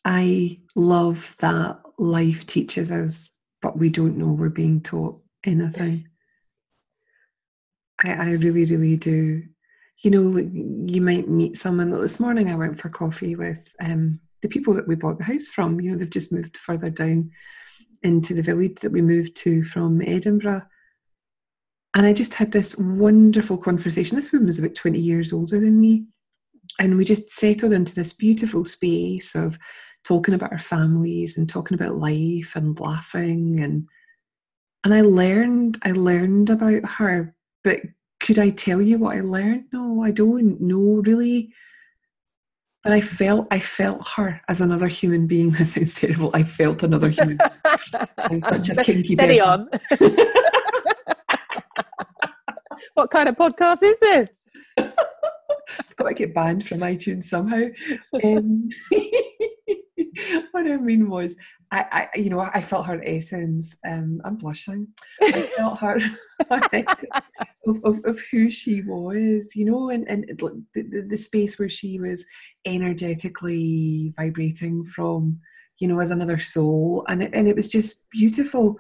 I 0.06 0.60
love 0.76 1.36
that 1.40 1.80
life 1.98 2.46
teaches 2.46 2.92
us, 2.92 3.36
but 3.62 3.78
we 3.78 3.90
don't 3.90 4.18
know 4.18 4.28
we're 4.28 4.50
being 4.50 4.82
taught 4.82 5.20
anything. 5.44 6.08
I, 8.04 8.12
I 8.12 8.32
really, 8.32 8.66
really 8.66 8.98
do. 8.98 9.44
You 10.00 10.12
know, 10.12 10.22
like 10.24 10.50
you 10.52 11.02
might 11.02 11.30
meet 11.30 11.56
someone. 11.56 11.92
This 11.92 12.20
morning, 12.20 12.50
I 12.50 12.56
went 12.56 12.80
for 12.80 12.90
coffee 12.90 13.36
with 13.36 13.74
um, 13.80 14.20
the 14.42 14.50
people 14.50 14.74
that 14.74 14.88
we 14.88 14.96
bought 14.96 15.18
the 15.18 15.24
house 15.24 15.48
from. 15.48 15.80
You 15.80 15.92
know, 15.92 15.98
they've 15.98 16.10
just 16.10 16.34
moved 16.34 16.58
further 16.58 16.90
down 16.90 17.32
into 18.02 18.34
the 18.34 18.42
village 18.42 18.76
that 18.82 18.92
we 18.92 19.02
moved 19.02 19.36
to 19.38 19.64
from 19.64 20.02
Edinburgh. 20.02 20.64
And 21.96 22.06
I 22.06 22.14
just 22.14 22.34
had 22.34 22.52
this 22.52 22.78
wonderful 22.78 23.58
conversation. 23.58 24.16
This 24.16 24.32
woman 24.32 24.48
was 24.48 24.60
about 24.60 24.76
20 24.76 25.00
years 25.00 25.32
older 25.32 25.60
than 25.60 25.80
me. 25.80 26.06
And 26.80 26.98
we 26.98 27.06
just 27.06 27.30
settled 27.30 27.72
into 27.72 27.94
this 27.94 28.14
beautiful 28.14 28.66
space 28.66 29.36
of 29.36 29.58
talking 30.04 30.34
about 30.34 30.52
our 30.52 30.60
families 30.60 31.38
and 31.38 31.50
talking 31.50 31.76
about 31.76 31.98
life 31.98 32.56
and 32.56 32.80
laughing 32.80 33.60
and 33.62 33.88
and 34.84 34.94
I 34.94 35.02
learned 35.02 35.80
I 35.84 35.92
learned 35.92 36.50
about 36.50 36.86
her, 36.86 37.34
but 37.64 37.80
could 38.20 38.38
I 38.38 38.50
tell 38.50 38.82
you 38.82 38.98
what 38.98 39.16
I 39.16 39.22
learned? 39.22 39.66
No, 39.72 40.04
I 40.04 40.12
don't 40.12 40.60
know 40.60 41.02
really. 41.06 41.54
But 42.84 42.92
I 42.92 43.00
felt 43.00 43.48
I 43.50 43.60
felt 43.60 44.06
her 44.18 44.42
as 44.50 44.60
another 44.60 44.88
human 44.88 45.26
being. 45.26 45.52
That 45.58 45.66
sounds 45.66 45.94
terrible. 45.94 46.32
I 46.34 46.44
felt 46.44 46.84
another 46.84 47.10
human. 47.10 47.38
I'm 48.18 48.42
such 48.42 48.70
a 48.70 48.76
kinky 48.84 49.14
Steady 49.14 49.40
person. 49.40 49.50
on. 49.50 49.68
what 52.96 53.10
kind 53.10 53.30
of 53.30 53.38
podcast 53.38 53.84
is 53.84 54.00
this? 54.00 54.48
I've 54.78 55.96
got 55.96 56.10
to 56.10 56.14
get 56.14 56.36
banned 56.36 56.68
from 56.68 56.80
iTunes 56.80 57.24
somehow. 57.24 57.68
Um, 58.22 58.70
what 60.52 60.70
I 60.70 60.78
mean 60.78 61.10
was, 61.10 61.36
I, 61.72 62.10
I, 62.14 62.18
you 62.18 62.30
know, 62.30 62.40
I 62.40 62.62
felt 62.62 62.86
her 62.86 63.02
essence. 63.04 63.78
Um, 63.86 64.22
I'm 64.24 64.36
blushing. 64.36 64.88
I 65.22 65.42
felt 65.58 65.80
her 65.80 65.98
of, 67.68 67.84
of, 67.84 68.06
of, 68.06 68.22
who 68.32 68.52
she 68.52 68.82
was, 68.84 69.56
you 69.56 69.66
know, 69.66 69.90
and, 69.90 70.08
and 70.08 70.26
the, 70.28 70.64
the, 70.76 71.06
the 71.10 71.18
space 71.18 71.58
where 71.58 71.70
she 71.70 72.00
was 72.00 72.26
energetically 72.66 74.14
vibrating 74.16 74.84
from, 74.84 75.40
you 75.80 75.88
know, 75.88 76.00
as 76.00 76.12
another 76.12 76.38
soul, 76.38 77.06
and 77.08 77.24
it, 77.24 77.34
and 77.34 77.48
it 77.48 77.56
was 77.56 77.72
just 77.72 78.04
beautiful. 78.12 78.78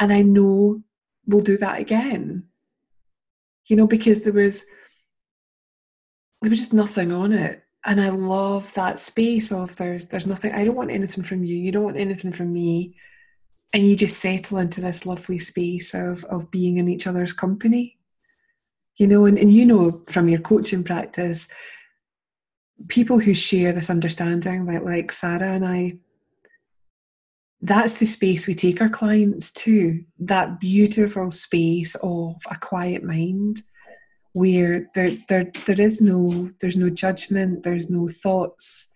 And 0.00 0.12
I 0.12 0.22
know 0.22 0.82
we'll 1.26 1.42
do 1.42 1.56
that 1.58 1.80
again, 1.80 2.46
you 3.66 3.76
know, 3.76 3.86
because 3.86 4.22
there 4.22 4.32
was 4.32 4.64
there 6.42 6.50
was 6.50 6.60
just 6.60 6.74
nothing 6.74 7.12
on 7.12 7.32
it 7.32 7.65
and 7.86 8.00
I 8.00 8.08
love 8.10 8.74
that 8.74 8.98
space 8.98 9.52
of 9.52 9.74
there's 9.76 10.06
there's 10.06 10.26
nothing 10.26 10.52
I 10.52 10.64
don't 10.64 10.74
want 10.74 10.90
anything 10.90 11.24
from 11.24 11.44
you 11.44 11.56
you 11.56 11.72
don't 11.72 11.84
want 11.84 11.96
anything 11.96 12.32
from 12.32 12.52
me. 12.52 12.96
And 13.72 13.88
you 13.88 13.96
just 13.96 14.20
settle 14.20 14.58
into 14.58 14.80
this 14.80 15.06
lovely 15.06 15.38
space 15.38 15.94
of 15.94 16.24
of 16.24 16.50
being 16.50 16.78
in 16.78 16.88
each 16.88 17.06
other's 17.06 17.32
company. 17.32 17.98
You 18.96 19.06
know 19.06 19.24
and, 19.26 19.38
and 19.38 19.52
you 19.52 19.64
know 19.64 19.90
from 20.10 20.28
your 20.28 20.40
coaching 20.40 20.82
practice 20.82 21.48
people 22.88 23.18
who 23.18 23.32
share 23.32 23.72
this 23.72 23.88
understanding 23.88 24.66
like 24.66 24.82
like 24.82 25.12
Sara 25.12 25.52
and 25.52 25.64
I 25.64 25.98
that's 27.62 27.94
the 27.94 28.06
space 28.06 28.46
we 28.46 28.54
take 28.54 28.80
our 28.80 28.88
clients 28.88 29.50
to 29.50 30.04
that 30.18 30.60
beautiful 30.60 31.30
space 31.30 31.94
of 32.02 32.36
a 32.50 32.56
quiet 32.56 33.02
mind 33.02 33.62
where 34.36 34.90
there, 34.94 35.16
there, 35.28 35.50
there 35.64 35.80
is 35.80 36.00
no 36.00 36.50
there's 36.60 36.76
no 36.76 36.90
judgment 36.90 37.62
there's 37.62 37.88
no 37.88 38.06
thoughts 38.06 38.92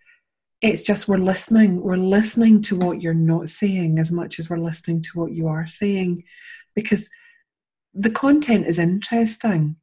it's 0.61 0.83
just 0.83 1.07
we're 1.07 1.17
listening 1.17 1.81
we're 1.81 1.97
listening 1.97 2.61
to 2.61 2.75
what 2.77 3.01
you're 3.01 3.13
not 3.13 3.49
saying 3.49 3.97
as 3.97 4.11
much 4.11 4.37
as 4.37 4.49
we're 4.49 4.57
listening 4.57 5.01
to 5.01 5.09
what 5.19 5.31
you 5.31 5.47
are 5.47 5.65
saying 5.65 6.15
because 6.75 7.09
the 7.93 8.11
content 8.11 8.67
is 8.67 8.77
interesting 8.77 9.75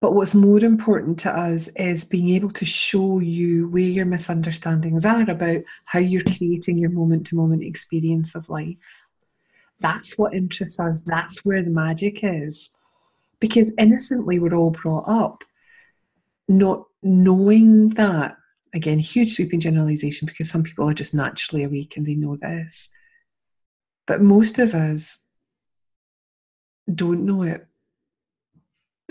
but 0.00 0.14
what's 0.14 0.34
more 0.34 0.64
important 0.64 1.18
to 1.18 1.30
us 1.30 1.68
is 1.76 2.04
being 2.04 2.30
able 2.30 2.50
to 2.50 2.64
show 2.64 3.20
you 3.20 3.68
where 3.68 3.82
your 3.82 4.06
misunderstandings 4.06 5.04
are 5.04 5.30
about 5.30 5.60
how 5.84 5.98
you're 5.98 6.22
creating 6.36 6.78
your 6.78 6.90
moment 6.90 7.26
to 7.26 7.36
moment 7.36 7.62
experience 7.62 8.34
of 8.34 8.48
life 8.48 9.10
That's 9.80 10.16
what 10.16 10.32
interests 10.32 10.80
us. 10.80 11.02
That's 11.02 11.44
where 11.44 11.62
the 11.62 11.70
magic 11.70 12.20
is. 12.22 12.72
Because 13.42 13.74
innocently, 13.76 14.38
we're 14.38 14.54
all 14.54 14.70
brought 14.70 15.08
up 15.08 15.42
not 16.46 16.84
knowing 17.02 17.88
that. 17.90 18.36
Again, 18.72 19.00
huge 19.00 19.34
sweeping 19.34 19.58
generalization 19.58 20.26
because 20.26 20.48
some 20.48 20.62
people 20.62 20.88
are 20.88 20.94
just 20.94 21.12
naturally 21.12 21.64
awake 21.64 21.96
and 21.96 22.06
they 22.06 22.14
know 22.14 22.36
this. 22.36 22.92
But 24.06 24.22
most 24.22 24.60
of 24.60 24.74
us 24.74 25.26
don't 26.92 27.26
know 27.26 27.42
it. 27.42 27.66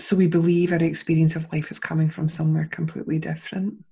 So 0.00 0.16
we 0.16 0.28
believe 0.28 0.72
our 0.72 0.82
experience 0.82 1.36
of 1.36 1.52
life 1.52 1.70
is 1.70 1.78
coming 1.78 2.08
from 2.08 2.30
somewhere 2.30 2.68
completely 2.70 3.18
different. 3.18 3.84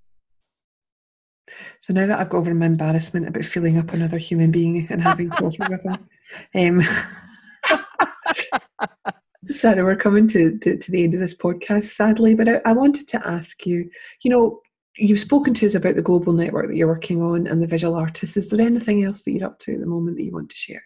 So 1.80 1.92
now 1.92 2.06
that 2.06 2.18
I've 2.18 2.30
got 2.30 2.38
over 2.38 2.54
my 2.54 2.66
embarrassment 2.66 3.28
about 3.28 3.44
filling 3.44 3.76
up 3.76 3.92
another 3.92 4.18
human 4.18 4.50
being 4.50 4.86
and 4.88 5.02
having 5.02 5.28
coffee 5.28 5.64
with 5.68 5.82
them, 5.82 6.08
um, 6.54 6.82
Sara, 9.48 9.84
we're 9.84 9.96
coming 9.96 10.26
to, 10.28 10.58
to, 10.58 10.76
to, 10.76 10.90
the 10.90 11.02
end 11.02 11.14
of 11.14 11.20
this 11.20 11.36
podcast, 11.36 11.84
sadly, 11.84 12.34
but 12.34 12.48
I, 12.48 12.60
I 12.66 12.72
wanted 12.72 13.08
to 13.08 13.26
ask 13.26 13.66
you, 13.66 13.90
you 14.22 14.30
know, 14.30 14.60
you've 14.96 15.18
spoken 15.18 15.54
to 15.54 15.66
us 15.66 15.74
about 15.74 15.94
the 15.94 16.02
global 16.02 16.32
network 16.32 16.68
that 16.68 16.76
you're 16.76 16.88
working 16.88 17.22
on 17.22 17.46
and 17.46 17.62
the 17.62 17.66
visual 17.66 17.94
artists. 17.94 18.36
Is 18.36 18.50
there 18.50 18.66
anything 18.66 19.04
else 19.04 19.22
that 19.22 19.32
you're 19.32 19.46
up 19.46 19.58
to 19.60 19.74
at 19.74 19.80
the 19.80 19.86
moment 19.86 20.18
that 20.18 20.24
you 20.24 20.32
want 20.32 20.50
to 20.50 20.56
share? 20.56 20.82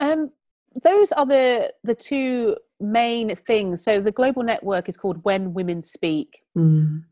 Um, 0.00 0.30
those 0.82 1.12
are 1.12 1.26
the 1.26 1.72
the 1.82 1.94
two 1.94 2.56
main 2.80 3.34
things. 3.34 3.82
So 3.82 4.00
the 4.00 4.12
global 4.12 4.42
network 4.42 4.88
is 4.88 4.96
called 4.96 5.22
When 5.24 5.52
Women 5.52 5.82
Speak. 5.82 6.42
Mm. 6.56 7.04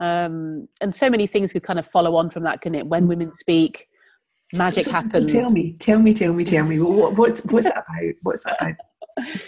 Um, 0.00 0.68
and 0.80 0.94
so 0.94 1.10
many 1.10 1.26
things 1.26 1.52
could 1.52 1.64
kind 1.64 1.78
of 1.78 1.86
follow 1.86 2.14
on 2.16 2.30
from 2.30 2.44
that, 2.44 2.60
can 2.60 2.74
it? 2.74 2.86
When 2.86 3.08
women 3.08 3.32
speak, 3.32 3.88
magic 4.52 4.84
so, 4.84 4.90
so, 4.90 4.92
happens. 4.92 5.32
So 5.32 5.40
tell 5.40 5.50
me, 5.50 5.72
tell 5.74 5.98
me, 5.98 6.14
tell 6.14 6.32
me, 6.32 6.44
tell 6.44 6.64
me. 6.64 6.78
What, 6.80 7.16
what's 7.16 7.44
what's 7.46 7.66
that 7.66 7.84
about? 7.88 8.14
What's 8.22 8.44
that 8.44 8.56
about? 8.60 9.26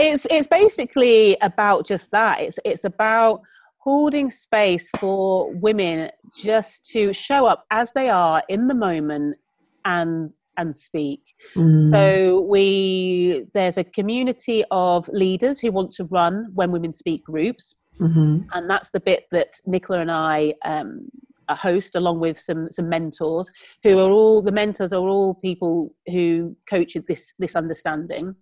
It's 0.00 0.28
it's 0.30 0.46
basically 0.46 1.36
about 1.42 1.84
just 1.84 2.12
that. 2.12 2.40
It's 2.40 2.60
it's 2.64 2.84
about 2.84 3.42
holding 3.78 4.30
space 4.30 4.90
for 4.96 5.52
women 5.54 6.10
just 6.36 6.88
to 6.90 7.12
show 7.12 7.46
up 7.46 7.64
as 7.72 7.92
they 7.92 8.08
are 8.08 8.42
in 8.48 8.68
the 8.68 8.74
moment 8.74 9.36
and 9.84 10.30
and 10.56 10.76
speak. 10.76 11.22
Mm. 11.56 11.90
So 11.90 12.40
we 12.42 13.44
there's 13.54 13.76
a 13.76 13.82
community 13.84 14.62
of 14.70 15.08
leaders 15.08 15.58
who 15.58 15.72
want 15.72 15.90
to 15.92 16.04
run 16.04 16.50
when 16.54 16.70
women 16.70 16.92
speak 16.92 17.24
groups, 17.24 17.96
mm-hmm. 18.00 18.38
and 18.52 18.70
that's 18.70 18.90
the 18.90 19.00
bit 19.00 19.26
that 19.32 19.54
Nicola 19.66 20.00
and 20.00 20.12
I. 20.12 20.54
Um, 20.64 21.08
a 21.48 21.54
host 21.54 21.94
along 21.94 22.20
with 22.20 22.38
some 22.38 22.70
some 22.70 22.88
mentors 22.88 23.50
who 23.82 23.98
are 23.98 24.10
all 24.10 24.42
the 24.42 24.52
mentors 24.52 24.92
are 24.92 25.08
all 25.08 25.34
people 25.34 25.90
who 26.06 26.56
coach 26.68 26.96
this 27.06 27.32
this 27.38 27.56
understanding. 27.56 28.34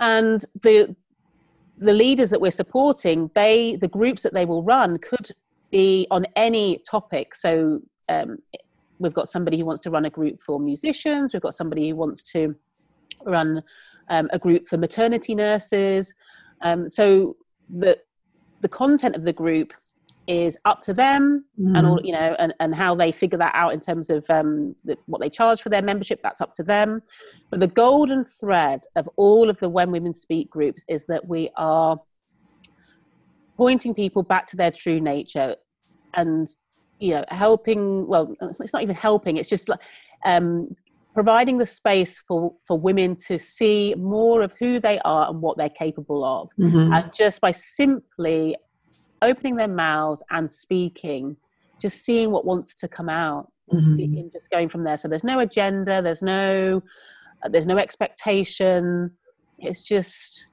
And 0.00 0.40
the 0.62 0.94
the 1.78 1.92
leaders 1.92 2.30
that 2.30 2.40
we're 2.40 2.50
supporting 2.50 3.30
they 3.34 3.76
the 3.76 3.88
groups 3.88 4.22
that 4.22 4.34
they 4.34 4.44
will 4.44 4.62
run 4.62 4.98
could 4.98 5.28
be 5.70 6.06
on 6.10 6.24
any 6.36 6.80
topic. 6.88 7.34
So 7.34 7.80
um, 8.08 8.38
we've 8.98 9.14
got 9.14 9.28
somebody 9.28 9.58
who 9.58 9.64
wants 9.64 9.82
to 9.82 9.90
run 9.90 10.04
a 10.04 10.10
group 10.10 10.40
for 10.40 10.60
musicians 10.60 11.32
we've 11.32 11.42
got 11.42 11.54
somebody 11.54 11.88
who 11.88 11.96
wants 11.96 12.22
to 12.32 12.54
run 13.26 13.62
um, 14.08 14.28
a 14.32 14.38
group 14.38 14.68
for 14.68 14.76
maternity 14.76 15.34
nurses. 15.34 16.12
Um, 16.62 16.88
so 16.88 17.36
the 17.68 17.98
the 18.60 18.68
content 18.68 19.16
of 19.16 19.24
the 19.24 19.32
group 19.32 19.72
is 20.26 20.58
up 20.64 20.80
to 20.80 20.94
them 20.94 21.44
mm. 21.60 21.76
and 21.76 21.86
all 21.86 22.00
you 22.02 22.12
know 22.12 22.36
and, 22.38 22.54
and 22.60 22.74
how 22.74 22.94
they 22.94 23.12
figure 23.12 23.38
that 23.38 23.54
out 23.54 23.72
in 23.72 23.80
terms 23.80 24.10
of 24.10 24.24
um, 24.28 24.74
the, 24.84 24.96
what 25.06 25.20
they 25.20 25.28
charge 25.28 25.60
for 25.60 25.68
their 25.68 25.82
membership 25.82 26.20
that's 26.22 26.40
up 26.40 26.52
to 26.52 26.62
them 26.62 27.02
but 27.50 27.60
the 27.60 27.68
golden 27.68 28.24
thread 28.24 28.80
of 28.96 29.08
all 29.16 29.50
of 29.50 29.58
the 29.60 29.68
when 29.68 29.90
women 29.90 30.12
speak 30.12 30.48
groups 30.50 30.84
is 30.88 31.04
that 31.04 31.26
we 31.28 31.50
are 31.56 31.98
pointing 33.56 33.94
people 33.94 34.22
back 34.22 34.46
to 34.46 34.56
their 34.56 34.70
true 34.70 35.00
nature 35.00 35.54
and 36.14 36.48
you 37.00 37.10
know 37.10 37.24
helping 37.28 38.06
well 38.06 38.34
it's 38.40 38.72
not 38.72 38.82
even 38.82 38.96
helping 38.96 39.36
it's 39.36 39.48
just 39.48 39.68
like 39.68 39.80
um, 40.24 40.74
providing 41.12 41.58
the 41.58 41.66
space 41.66 42.22
for 42.26 42.54
for 42.66 42.78
women 42.78 43.14
to 43.14 43.38
see 43.38 43.94
more 43.96 44.42
of 44.42 44.54
who 44.58 44.80
they 44.80 44.98
are 45.00 45.28
and 45.28 45.40
what 45.40 45.56
they're 45.56 45.68
capable 45.68 46.24
of 46.24 46.48
mm-hmm. 46.58 46.92
and 46.92 47.12
just 47.12 47.40
by 47.40 47.50
simply 47.50 48.56
opening 49.24 49.56
their 49.56 49.68
mouths 49.68 50.22
and 50.30 50.50
speaking 50.50 51.36
just 51.80 52.04
seeing 52.04 52.30
what 52.30 52.44
wants 52.44 52.74
to 52.76 52.88
come 52.88 53.08
out. 53.08 53.50
Mm-hmm. 53.72 54.18
and 54.18 54.30
just 54.30 54.50
going 54.50 54.68
from 54.68 54.84
there. 54.84 54.98
So 54.98 55.08
there's 55.08 55.24
no 55.24 55.38
agenda 55.40 56.02
there's 56.02 56.20
no 56.20 56.82
there's 57.48 57.66
no 57.66 57.78
expectation. 57.78 59.10
It's 59.58 59.80
just 59.80 60.48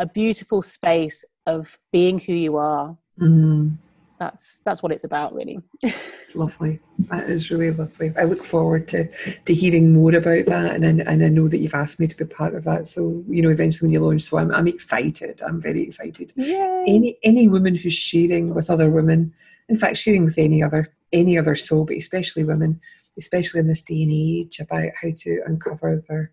a 0.00 0.06
beautiful 0.06 0.60
space 0.62 1.24
of 1.46 1.76
being 1.92 2.18
who 2.18 2.32
you 2.32 2.56
are. 2.56 2.96
Mm-hmm 3.20 3.76
that's 4.18 4.60
that's 4.60 4.82
what 4.82 4.92
it's 4.92 5.04
about 5.04 5.34
really. 5.34 5.60
It's 5.82 6.34
lovely. 6.34 6.80
That 7.10 7.30
is 7.30 7.50
really 7.50 7.70
lovely. 7.70 8.12
I 8.18 8.24
look 8.24 8.42
forward 8.42 8.88
to 8.88 9.08
to 9.08 9.54
hearing 9.54 9.92
more 9.92 10.14
about 10.14 10.46
that 10.46 10.74
and 10.74 10.84
I, 10.84 11.10
and 11.10 11.24
I 11.24 11.28
know 11.28 11.48
that 11.48 11.58
you've 11.58 11.74
asked 11.74 12.00
me 12.00 12.06
to 12.06 12.16
be 12.16 12.24
part 12.24 12.54
of 12.54 12.64
that. 12.64 12.86
So 12.86 13.24
you 13.28 13.42
know 13.42 13.50
eventually 13.50 13.86
when 13.86 13.92
you 13.92 14.00
launch 14.00 14.22
so 14.22 14.38
i'm, 14.38 14.52
I'm 14.52 14.68
excited. 14.68 15.40
I'm 15.46 15.60
very 15.60 15.82
excited. 15.82 16.32
Yay. 16.36 16.84
any 16.86 17.18
any 17.22 17.48
woman 17.48 17.74
who's 17.74 17.94
sharing 17.94 18.54
with 18.54 18.70
other 18.70 18.90
women 18.90 19.32
in 19.68 19.76
fact 19.76 19.96
sharing 19.96 20.24
with 20.24 20.38
any 20.38 20.62
other 20.62 20.92
any 21.12 21.38
other 21.38 21.54
soul 21.54 21.84
but 21.84 21.96
especially 21.96 22.44
women 22.44 22.80
especially 23.16 23.60
in 23.60 23.66
this 23.66 23.82
day 23.82 24.02
and 24.02 24.12
age 24.12 24.60
about 24.60 24.90
how 25.00 25.08
to 25.16 25.40
uncover 25.46 26.02
their 26.08 26.32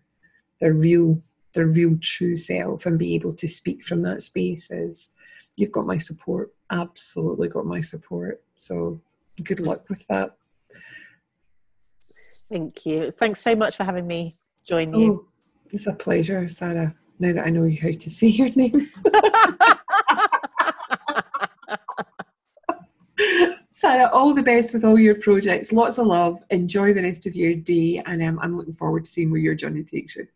their 0.60 0.72
real 0.72 1.20
their 1.54 1.66
real 1.66 1.96
true 2.00 2.36
self 2.36 2.86
and 2.86 2.98
be 2.98 3.14
able 3.14 3.32
to 3.34 3.48
speak 3.48 3.82
from 3.82 4.02
that 4.02 4.20
space 4.20 4.70
is 4.70 5.10
you've 5.56 5.72
got 5.72 5.86
my 5.86 5.98
support 5.98 6.52
absolutely 6.70 7.48
got 7.48 7.66
my 7.66 7.80
support. 7.80 8.42
So 8.56 9.00
good 9.42 9.60
luck 9.60 9.88
with 9.88 10.06
that. 10.08 10.36
Thank 12.48 12.86
you. 12.86 13.10
Thanks 13.10 13.40
so 13.40 13.56
much 13.56 13.76
for 13.76 13.84
having 13.84 14.06
me 14.06 14.32
join 14.66 14.94
you. 14.94 15.12
Oh, 15.12 15.26
it's 15.70 15.86
a 15.86 15.94
pleasure, 15.94 16.48
Sara. 16.48 16.94
Now 17.18 17.32
that 17.32 17.46
I 17.46 17.50
know 17.50 17.68
how 17.80 17.90
to 17.90 18.10
say 18.10 18.28
your 18.28 18.48
name. 18.50 18.90
Sara, 23.70 24.08
all 24.12 24.32
the 24.34 24.42
best 24.42 24.72
with 24.72 24.84
all 24.84 24.98
your 24.98 25.16
projects. 25.16 25.72
Lots 25.72 25.98
of 25.98 26.06
love. 26.06 26.42
Enjoy 26.50 26.94
the 26.94 27.02
rest 27.02 27.26
of 27.26 27.34
your 27.34 27.54
day, 27.54 28.02
and 28.06 28.22
um, 28.22 28.38
I'm 28.40 28.56
looking 28.56 28.72
forward 28.72 29.04
to 29.04 29.10
seeing 29.10 29.30
where 29.30 29.40
your 29.40 29.54
journey 29.54 29.82
takes 29.82 30.16
you. 30.16 30.26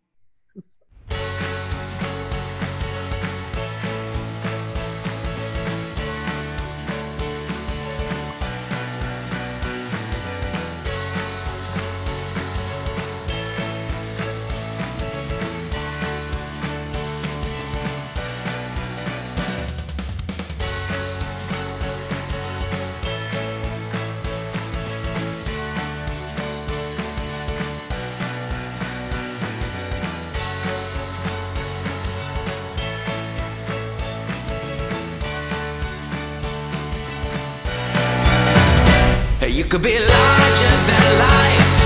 You 39.61 39.67
could 39.67 39.83
be 39.83 39.93
larger 39.93 40.75
than 40.89 41.19
life, 41.19 41.77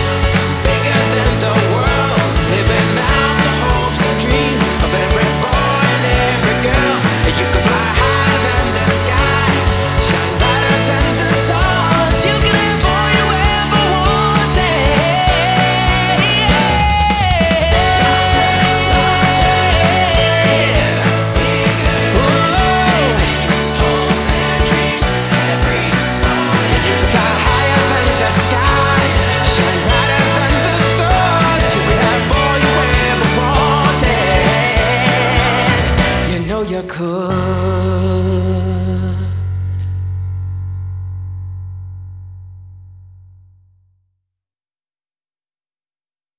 bigger 0.63 1.01
than 1.15 1.33
the 1.43 1.55
world, 1.75 2.31
living 2.55 2.91
out 3.03 3.35
the 3.43 3.53
hopes 3.67 4.01
and 4.07 4.21
dreams 4.21 4.64